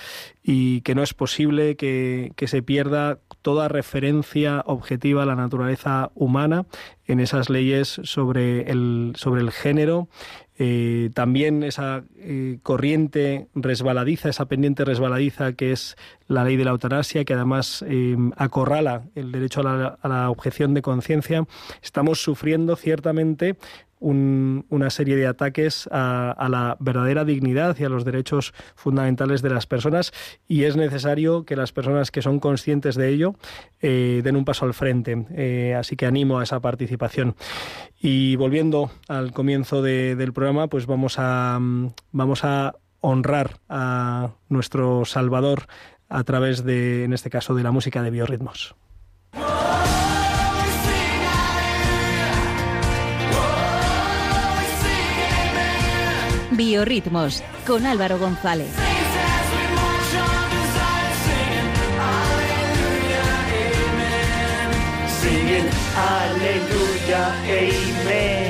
[0.43, 6.11] y que no es posible que, que se pierda toda referencia objetiva a la naturaleza
[6.15, 6.65] humana
[7.05, 10.09] en esas leyes sobre el, sobre el género
[10.57, 15.97] eh, también esa eh, corriente resbaladiza, esa pendiente resbaladiza que es
[16.27, 20.29] la ley de la eutanasia, que además eh, acorrala el derecho a la, a la
[20.29, 21.45] objeción de conciencia,
[21.81, 23.57] estamos sufriendo ciertamente
[24.05, 29.65] una serie de ataques a, la verdadera dignidad y a los derechos fundamentales de las
[29.65, 30.13] personas
[30.47, 33.35] y es necesario que las personas que son conscientes de ello
[33.81, 35.25] eh, den un paso al frente.
[35.31, 37.35] Eh, así que animo a esa participación.
[37.99, 41.59] Y volviendo al comienzo del programa, pues vamos a,
[42.11, 45.63] vamos a honrar a nuestro Salvador
[46.09, 48.75] a través de, en este caso, de la música de biorritmos.
[56.57, 58.73] Biorritmos con Álvaro González.
[65.97, 68.45] Aleluya, amen.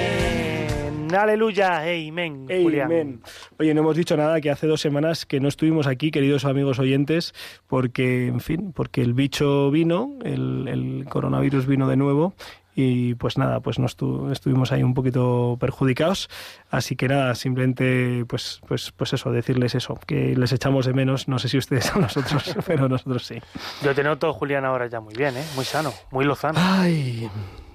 [1.15, 2.47] Aleluya, amen.
[2.49, 3.21] Amen.
[3.59, 6.79] Oye, no hemos dicho nada que hace dos semanas que no estuvimos aquí, queridos amigos
[6.79, 7.33] oyentes,
[7.67, 12.33] porque, en fin, porque el bicho vino, el, el coronavirus vino de nuevo
[12.75, 13.95] y pues nada, pues nos
[14.31, 16.29] estuvimos ahí un poquito perjudicados,
[16.69, 21.27] así que nada, simplemente pues pues pues eso, decirles eso, que les echamos de menos,
[21.27, 23.41] no sé si ustedes a nosotros, pero nosotros sí.
[23.81, 25.45] Yo te noto Julián ahora ya muy bien, ¿eh?
[25.55, 26.59] Muy sano, muy lozano.
[26.61, 27.29] Ay,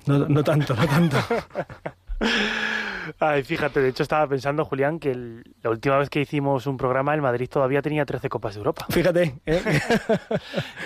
[0.07, 1.17] no, no tanto, no tanto.
[3.19, 7.15] Ay, fíjate, de hecho estaba pensando, Julián, que la última vez que hicimos un programa,
[7.15, 8.87] el Madrid todavía tenía 13 Copas de Europa.
[8.91, 9.63] Fíjate, ¿eh?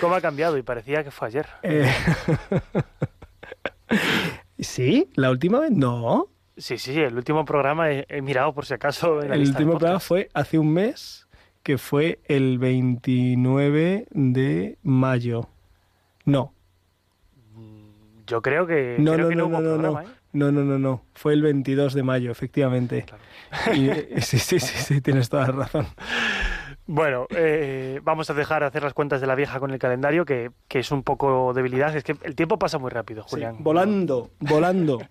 [0.01, 0.57] ¿Cómo ha cambiado?
[0.57, 1.47] Y parecía que fue ayer.
[1.61, 1.91] Eh,
[4.59, 5.09] ¿Sí?
[5.15, 5.71] ¿La última vez?
[5.71, 6.27] No.
[6.57, 9.21] Sí, sí, el último programa he, mirado por si acaso.
[9.21, 11.27] En el último programa fue hace un mes,
[11.63, 15.49] que fue el 29 de mayo.
[16.23, 16.53] No.
[18.25, 20.05] Yo creo que no, no, no, no, no, no, ¿eh?
[20.33, 23.05] no, no, no, no, fue el 22 de mayo, efectivamente.
[23.67, 25.87] Eh, sí, sí, sí, sí, tienes toda la razón.
[26.87, 30.51] Bueno, eh, vamos a dejar hacer las cuentas de la vieja con el calendario, que,
[30.67, 31.95] que es un poco debilidad.
[31.95, 33.57] Es que el tiempo pasa muy rápido, Julián.
[33.59, 34.99] volando, volando.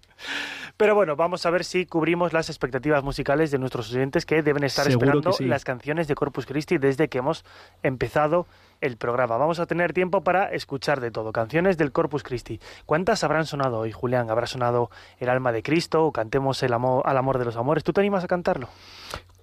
[0.77, 4.65] Pero bueno, vamos a ver si cubrimos las expectativas musicales de nuestros oyentes que deben
[4.65, 7.45] estar esperando las canciones de Corpus Christi desde que hemos
[7.85, 8.49] empezado
[8.81, 9.37] el programa.
[9.37, 11.33] Vamos a tener tiempo para escuchar de todo.
[11.33, 12.59] Canciones del Corpus Christi.
[12.87, 14.31] ¿Cuántas habrán sonado hoy, Julián?
[14.31, 17.85] ¿Habrá sonado El alma de Cristo o Cantemos el amor, al amor de los amores?
[17.85, 18.69] ¿Tú te animas a cantarlo?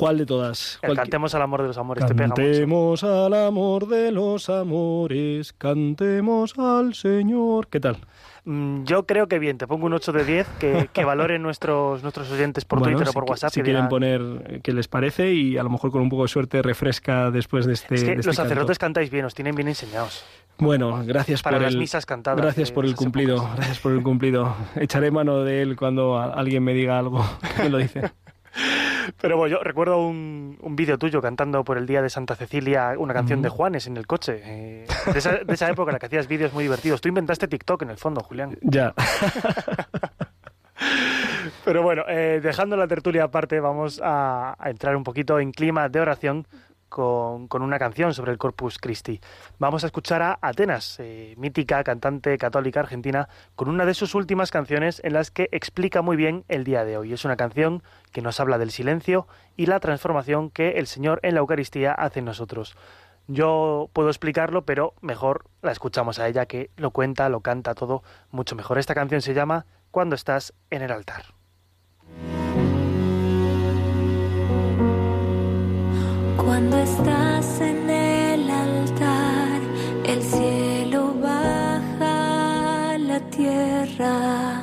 [0.02, 0.80] ¿Cuál de todas?
[0.96, 2.04] Cantemos al amor de los amores.
[2.04, 7.68] Cantemos al amor de los amores, cantemos al Señor.
[7.68, 7.98] ¿Qué tal?
[8.46, 12.02] Mm, yo creo que bien, te pongo un 8 de 10, que, que valoren nuestros,
[12.02, 13.52] nuestros oyentes por Twitter o por WhatsApp.
[13.52, 16.64] Si quieren poner qué les parece y a lo mejor con un poco de suerte
[16.64, 17.94] refresca después de este.
[17.94, 20.26] Es que este los sacerdotes cantáis bien, os tienen bien enseñados.
[20.58, 22.42] Bueno, gracias Para por las el, misas cantadas.
[22.42, 24.56] Gracias por el cumplido, gracias por el cumplido.
[24.78, 27.24] Echaré mano de él cuando alguien me diga algo
[27.56, 28.10] que lo dice.
[29.20, 32.94] Pero bueno, yo recuerdo un, un vídeo tuyo cantando por el día de Santa Cecilia
[32.98, 34.42] una canción de Juanes en el coche.
[34.44, 37.02] Eh, de, esa, de, esa, época en la que hacías vídeos muy divertidos.
[37.02, 38.58] Tú inventaste TikTok en el fondo, Julián.
[38.62, 38.94] Ya.
[41.66, 45.90] Pero bueno, eh, dejando la tertulia aparte, vamos a, a entrar un poquito en clima
[45.90, 46.48] de oración
[46.92, 49.22] con, una canción sobre el Corpus Christi.
[49.58, 54.52] Vamos a escuchar a Atenas, eh, mítica cantante católica argentina, con una de sus últimas
[54.52, 57.14] canciones en las que explica muy bien el día de hoy.
[57.14, 57.82] Es una canción
[58.12, 59.26] que nos habla del silencio
[59.56, 62.76] y la transformación que el Señor en la Eucaristía hace en nosotros.
[63.28, 68.04] Yo puedo explicarlo, pero mejor la escuchamos a ella que lo cuenta, lo canta todo
[68.32, 68.78] mucho mejor.
[68.78, 71.41] Esta canción se llama Cuando estás en el altar.
[76.62, 79.62] Cuando estás en el altar,
[80.06, 84.62] el cielo baja a la tierra,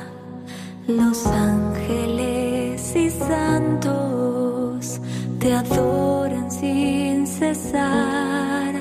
[0.87, 5.01] los ángeles y santos
[5.39, 8.75] te adoran sin cesar.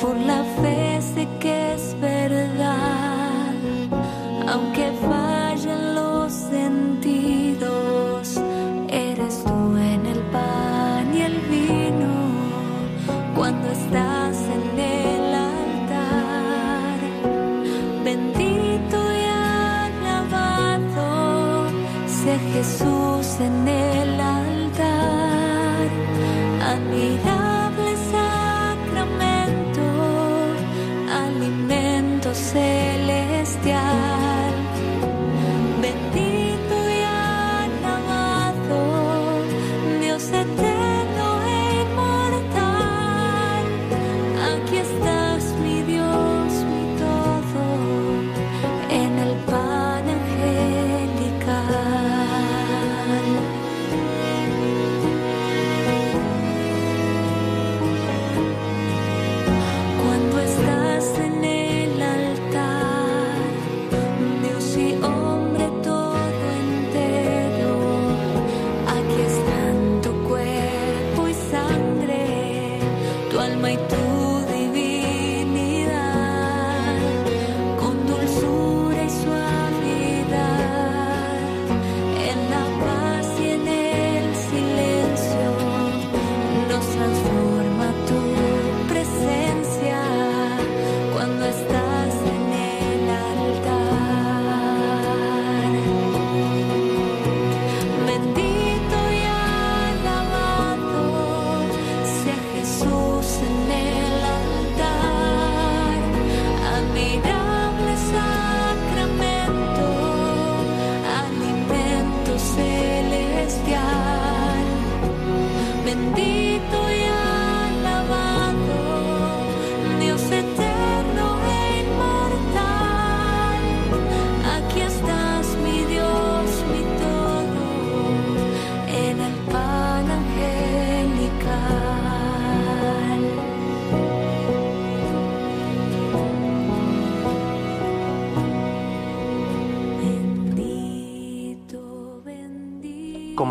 [0.00, 1.71] Por la fe sé que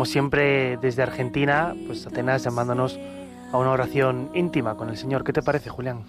[0.02, 2.98] como siempre desde Argentina, pues Atenas llamándonos
[3.52, 5.22] a una oración íntima con el Señor.
[5.22, 6.00] ¿Qué te parece, Julián?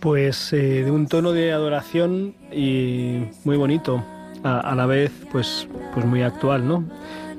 [0.00, 4.02] Pues eh, de un tono de adoración y muy bonito,
[4.42, 6.84] a, la vez pues, pues muy actual, ¿no?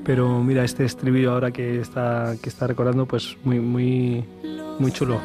[0.06, 4.24] Pero mira, este estribillo ahora que está, que está recordando, pues muy, muy,
[4.78, 5.20] muy chulo.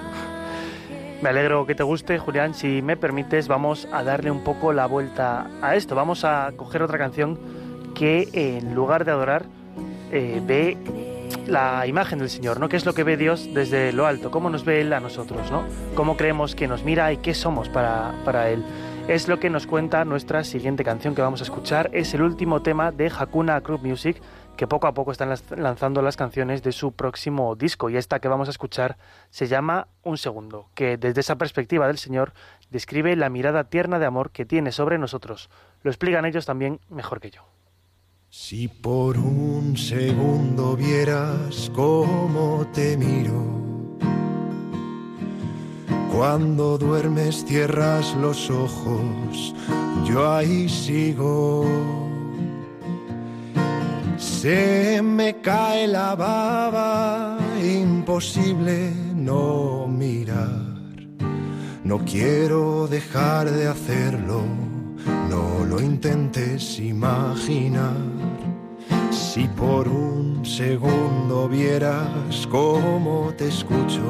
[1.20, 2.54] Me alegro que te guste, Julián.
[2.54, 5.94] Si me permites, vamos a darle un poco la vuelta a esto.
[5.94, 7.38] Vamos a coger otra canción
[7.94, 9.57] que en lugar de adorar
[10.12, 10.76] eh, ve
[11.46, 12.68] la imagen del Señor, ¿no?
[12.68, 14.30] ¿Qué es lo que ve Dios desde lo alto?
[14.30, 15.64] ¿Cómo nos ve Él a nosotros, ¿no?
[15.94, 18.64] ¿Cómo creemos que nos mira y qué somos para, para Él?
[19.08, 21.88] Es lo que nos cuenta nuestra siguiente canción que vamos a escuchar.
[21.94, 24.20] Es el último tema de Hakuna Group Music,
[24.58, 27.88] que poco a poco están lanzando las canciones de su próximo disco.
[27.88, 28.98] Y esta que vamos a escuchar
[29.30, 32.34] se llama Un Segundo, que desde esa perspectiva del Señor
[32.70, 35.48] describe la mirada tierna de amor que tiene sobre nosotros.
[35.82, 37.57] Lo explican ellos también mejor que yo.
[38.30, 43.42] Si por un segundo vieras cómo te miro,
[46.12, 49.54] cuando duermes cierras los ojos,
[50.04, 51.64] yo ahí sigo.
[54.18, 60.76] Se me cae la baba, imposible no mirar.
[61.82, 64.42] No quiero dejar de hacerlo
[65.28, 67.96] no lo intentes imaginar.
[69.10, 74.02] Si por un segundo vieras cómo te escucho,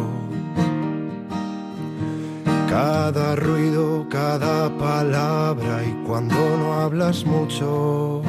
[2.68, 8.22] cada ruido, cada palabra y cuando no hablas mucho.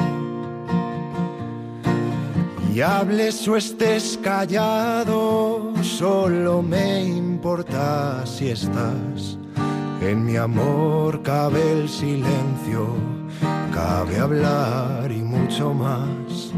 [2.72, 9.39] Y hables o estés callado, solo me importa si estás
[10.00, 12.96] en mi amor cabe el silencio,
[13.72, 16.52] cabe hablar y mucho más.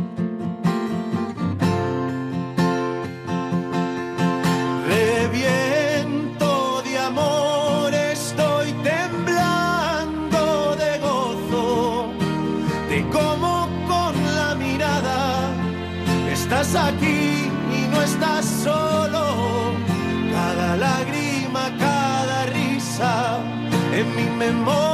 [4.88, 12.07] Reviento de amor, estoy temblando de gozo,
[12.88, 15.51] de cómo con la mirada
[16.30, 17.11] estás aquí
[24.43, 24.91] en mi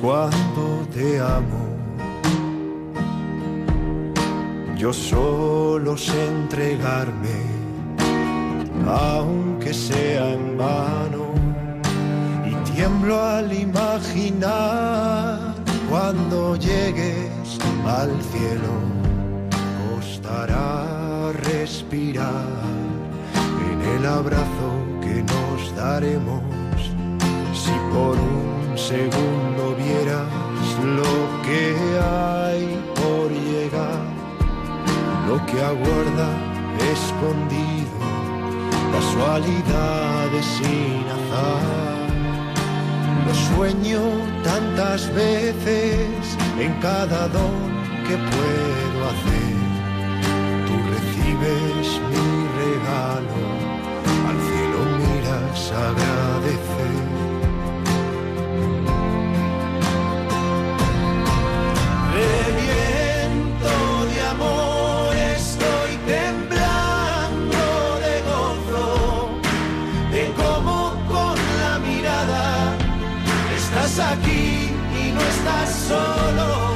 [0.00, 1.66] cuánto te amo,
[4.76, 7.42] yo solo sé entregarme,
[8.86, 11.26] aunque sea en vano,
[12.46, 15.54] y tiemblo al imaginar
[15.90, 17.28] cuando llegues
[17.88, 18.74] al cielo.
[19.96, 22.44] Costará respirar
[23.70, 24.68] en el abrazo
[25.00, 26.42] que nos daremos.
[27.54, 28.37] Si por un
[28.88, 30.30] segundo vieras
[30.98, 31.14] lo
[31.46, 32.64] que hay
[32.94, 34.02] por llegar,
[35.28, 36.28] lo que aguarda
[36.94, 37.98] escondido,
[38.90, 42.08] casualidades sin azar.
[43.26, 44.00] Lo sueño
[44.42, 46.08] tantas veces
[46.58, 47.56] en cada don
[48.06, 49.54] que puedo hacer.
[50.66, 52.28] Tú recibes mi
[52.62, 53.38] regalo,
[54.30, 56.67] al cielo miras agradecer.
[75.28, 76.67] Estás solo.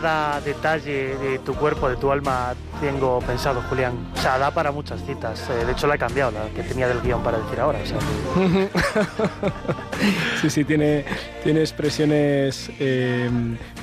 [0.00, 3.92] Cada detalle de tu cuerpo, de tu alma, tengo pensado, Julián.
[4.12, 5.48] O sea, da para muchas citas.
[5.48, 7.78] Eh, de hecho, la he cambiado, la que tenía del guion para decir ahora.
[10.40, 11.04] sí, sí, tiene,
[11.44, 13.30] tiene expresiones eh,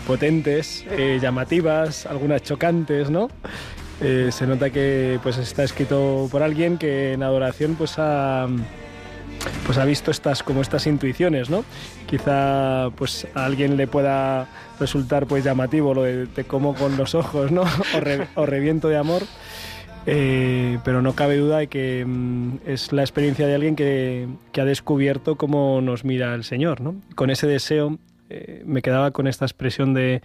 [0.06, 3.30] potentes, eh, llamativas, algunas chocantes, ¿no?
[4.02, 8.48] se nota que pues está escrito por alguien que en adoración pues ha
[9.66, 11.64] pues ha visto estas como estas intuiciones, ¿no?
[12.08, 14.48] Quizá pues a alguien le pueda
[14.80, 17.64] resultar pues llamativo lo de te como con los ojos, ¿no?
[18.36, 19.24] o, reviento de amor.
[20.08, 24.28] Eh, pero no cabe duda de que mm, es la experiencia de alguien que,
[24.60, 26.96] ha descubierto cómo nos mira el Señor, ¿no?
[27.14, 30.24] Con ese deseo eh, me quedaba con esta expresión de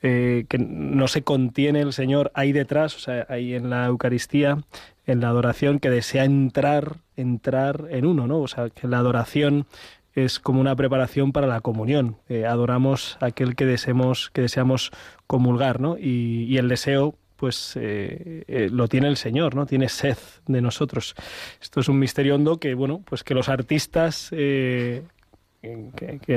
[0.00, 4.58] eh, que no se contiene el Señor ahí detrás, o sea, ahí en la Eucaristía,
[5.06, 8.38] en la adoración, que desea entrar, entrar en uno, ¿no?
[8.38, 9.66] O sea, que la adoración
[10.14, 12.16] es como una preparación para la comunión.
[12.28, 14.92] Eh, adoramos a aquel que deseamos, que deseamos
[15.26, 15.98] comulgar, ¿no?
[15.98, 19.66] Y, el deseo, pues eh, lo tiene el Señor, ¿no?
[19.66, 21.16] Tiene sed de nosotros.
[21.60, 25.02] Esto es un misterio hondo que, bueno, pues que los artistas que,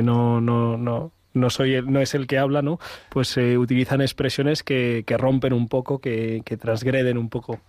[0.02, 2.80] no, no, no, no soy no es el que habla, ¿no?
[3.10, 7.60] Pues utilizan expresiones que, que, rompen un poco, que, que transgreden un poco.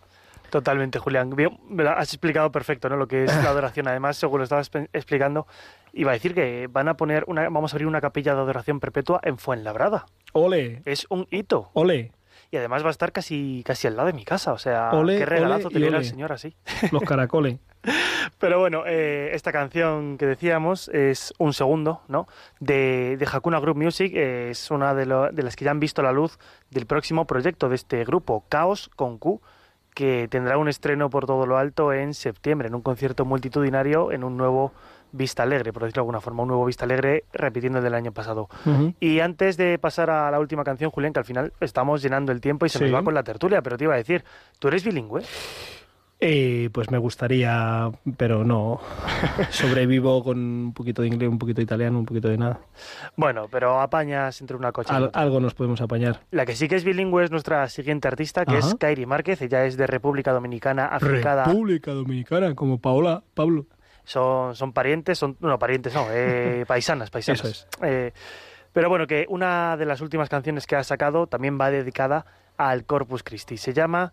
[0.53, 1.35] Totalmente, Julián.
[1.71, 2.97] me lo has explicado perfecto, ¿no?
[2.99, 3.89] Lo que es la adoración.
[3.89, 5.47] Además, según lo estabas explicando,
[5.95, 8.79] iba a decir que van a poner una, vamos a abrir una capilla de adoración
[8.79, 10.05] perpetua en Fuenlabrada.
[10.35, 10.83] Ole.
[10.85, 11.71] Es un hito.
[11.73, 12.13] Ole.
[12.53, 14.53] Y además va a estar casi, casi al lado de mi casa.
[14.53, 16.55] O sea, qué regalazo tener al señor así.
[16.91, 17.59] Los caracoles.
[18.39, 22.29] Pero bueno, eh, esta canción que decíamos es un segundo, ¿no?
[22.61, 26.13] De, de Hakuna Group Music, es una de, de las que ya han visto la
[26.13, 26.39] luz
[26.69, 29.41] del próximo proyecto de este grupo, Caos con Q
[29.95, 34.25] que tendrá un estreno por todo lo alto en septiembre, en un concierto multitudinario, en
[34.25, 34.73] un nuevo
[35.13, 38.13] Vista Alegre, por decirlo de alguna forma, un nuevo Vista Alegre repitiendo el del año
[38.13, 38.49] pasado.
[39.01, 42.41] Y antes de pasar a la última canción, Julián, que al final estamos llenando el
[42.41, 44.25] tiempo y se nos va con la tertulia, pero te iba a decir,
[44.59, 45.23] ¿tú eres bilingüe?
[46.25, 48.81] Eh, pues me gustaría, pero no.
[49.51, 52.61] Sobrevivo con un poquito de inglés, un poquito de italiano, un poquito de nada.
[53.17, 54.93] Bueno, pero apañas entre una coche.
[55.13, 56.21] algo nos podemos apañar.
[56.31, 59.43] La que sí que es bilingüe es nuestra siguiente artista, que es Kairi Márquez.
[59.43, 61.43] Ella es de República Dominicana, africada.
[61.43, 63.67] República Dominicana, como Paola, Pablo.
[64.05, 65.37] Son, son parientes, son.
[65.41, 67.41] No, parientes no, eh, paisanas, paisanas.
[67.41, 67.67] Eso es.
[67.83, 68.13] Eh,
[68.73, 72.25] pero bueno, que una de las últimas canciones que ha sacado también va dedicada
[72.57, 73.59] al Corpus Christi.
[73.59, 74.13] Se llama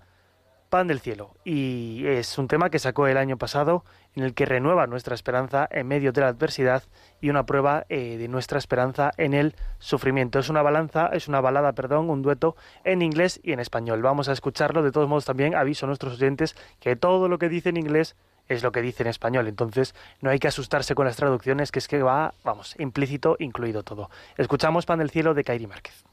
[0.70, 1.36] Pan del Cielo.
[1.44, 3.84] Y es un tema que sacó el año pasado
[4.16, 6.84] en el que renueva nuestra esperanza en medio de la adversidad
[7.22, 10.40] y una prueba eh, de nuestra esperanza en el sufrimiento.
[10.40, 14.02] Es una balanza, es una balada, perdón, un dueto en inglés y en español.
[14.02, 14.84] Vamos a escucharlo.
[14.84, 18.16] De todos modos, también aviso a nuestros oyentes que todo lo que dice en inglés
[18.50, 19.48] es lo que dice en español.
[19.48, 23.84] Entonces, no hay que asustarse con las traducciones, que es que va, vamos, implícito, incluido
[23.84, 24.10] todo.
[24.38, 26.09] Escuchamos Pan del Cielo de Kairi Márquez.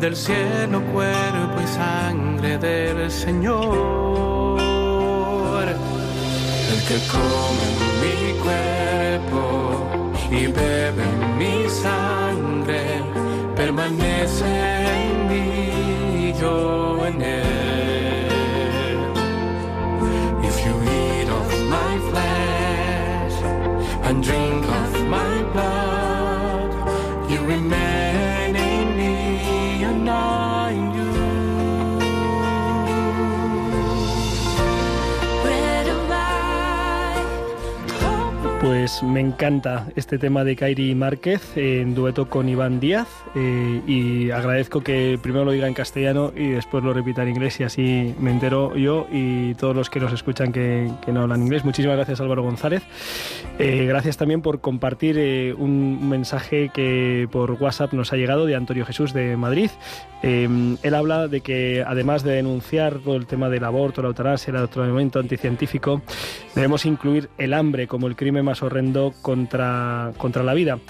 [0.00, 4.58] Del cielo, cuerpo y sangre del Señor.
[6.72, 7.66] El que come
[8.00, 9.40] mi cuerpo
[10.30, 11.04] y bebe
[11.38, 13.02] mi sangre,
[13.54, 14.46] permanece
[15.02, 17.79] en mí, yo en él.
[38.60, 44.30] Pues me encanta este tema de Kairi Márquez en dueto con Iván Díaz eh, y
[44.32, 48.14] agradezco que primero lo diga en castellano y después lo repita en inglés y así
[48.20, 51.64] me entero yo y todos los que nos escuchan que, no hablan inglés.
[51.64, 52.82] Muchísimas gracias Álvaro González.
[53.58, 58.56] Eh, gracias también por compartir eh, un mensaje que por WhatsApp nos ha llegado de
[58.56, 59.70] Antonio Jesús de Madrid.
[60.22, 66.02] él habla de que además de denunciar el tema del aborto, la eutanasia, el anticientífico,
[66.54, 70.80] debemos incluir el hambre como el crimen más horrendo contra, contra la vida.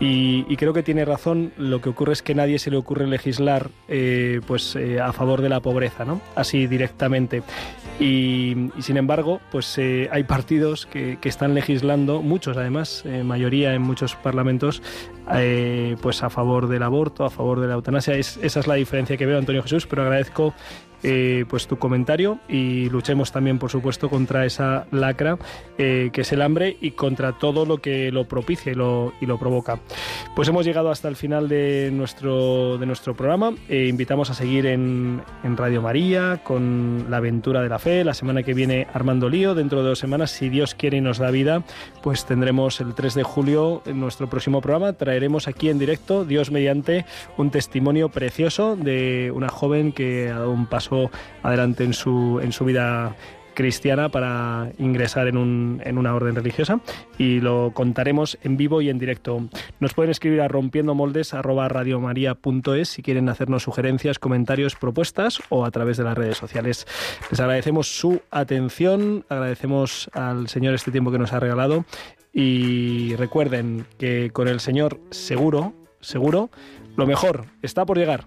[0.00, 3.70] Y, creo que tiene razón, lo que ocurre es que nadie se le ocurre legislar
[3.88, 6.22] eh, pues, eh, a favor de la pobreza, ¿no?
[6.34, 7.42] así directamente.
[7.98, 13.82] Y, sin embargo, pues eh, hay partidos que, que, están legislando, muchos además, mayoría en
[13.82, 14.82] muchos parlamentos,
[16.00, 18.14] pues a favor del aborto, a favor de la eutanasia.
[18.14, 20.54] Es, esa es la diferencia que veo, Antonio Jesús, pero agradezco
[21.02, 25.38] eh, pues tu comentario y luchemos también, por supuesto, contra esa lacra
[25.78, 29.26] eh, que es el hambre y contra todo lo que lo propicia y lo, y
[29.26, 29.80] lo provoca.
[30.36, 33.54] Pues hemos llegado hasta el final de nuestro, de nuestro programa.
[33.68, 38.04] Eh, invitamos a seguir en, en, Radio María con la aventura de la fe.
[38.04, 39.54] La semana que viene Armando Lío.
[39.54, 41.64] Dentro de dos semanas, si Dios quiere y nos da vida,
[42.02, 44.92] pues tendremos el 3 de julio en nuestro próximo programa.
[44.92, 47.04] Traeremos aquí en directo, Dios mediante,
[47.36, 50.89] un testimonio precioso de una joven que ha dado un paso
[51.42, 53.14] adelante en su, en su vida
[53.54, 56.80] cristiana para ingresar en, un, en, una orden religiosa
[57.18, 59.48] y lo contaremos en vivo y en directo.
[59.80, 61.34] Nos pueden escribir a rompiendo moldes
[62.84, 66.86] si quieren hacernos sugerencias, comentarios, propuestas o a través de las redes sociales.
[67.30, 71.84] Les agradecemos su atención, agradecemos al Señor este tiempo que nos ha regalado
[72.32, 76.50] y recuerden que con el Señor seguro, seguro,
[76.96, 78.26] lo mejor está por llegar.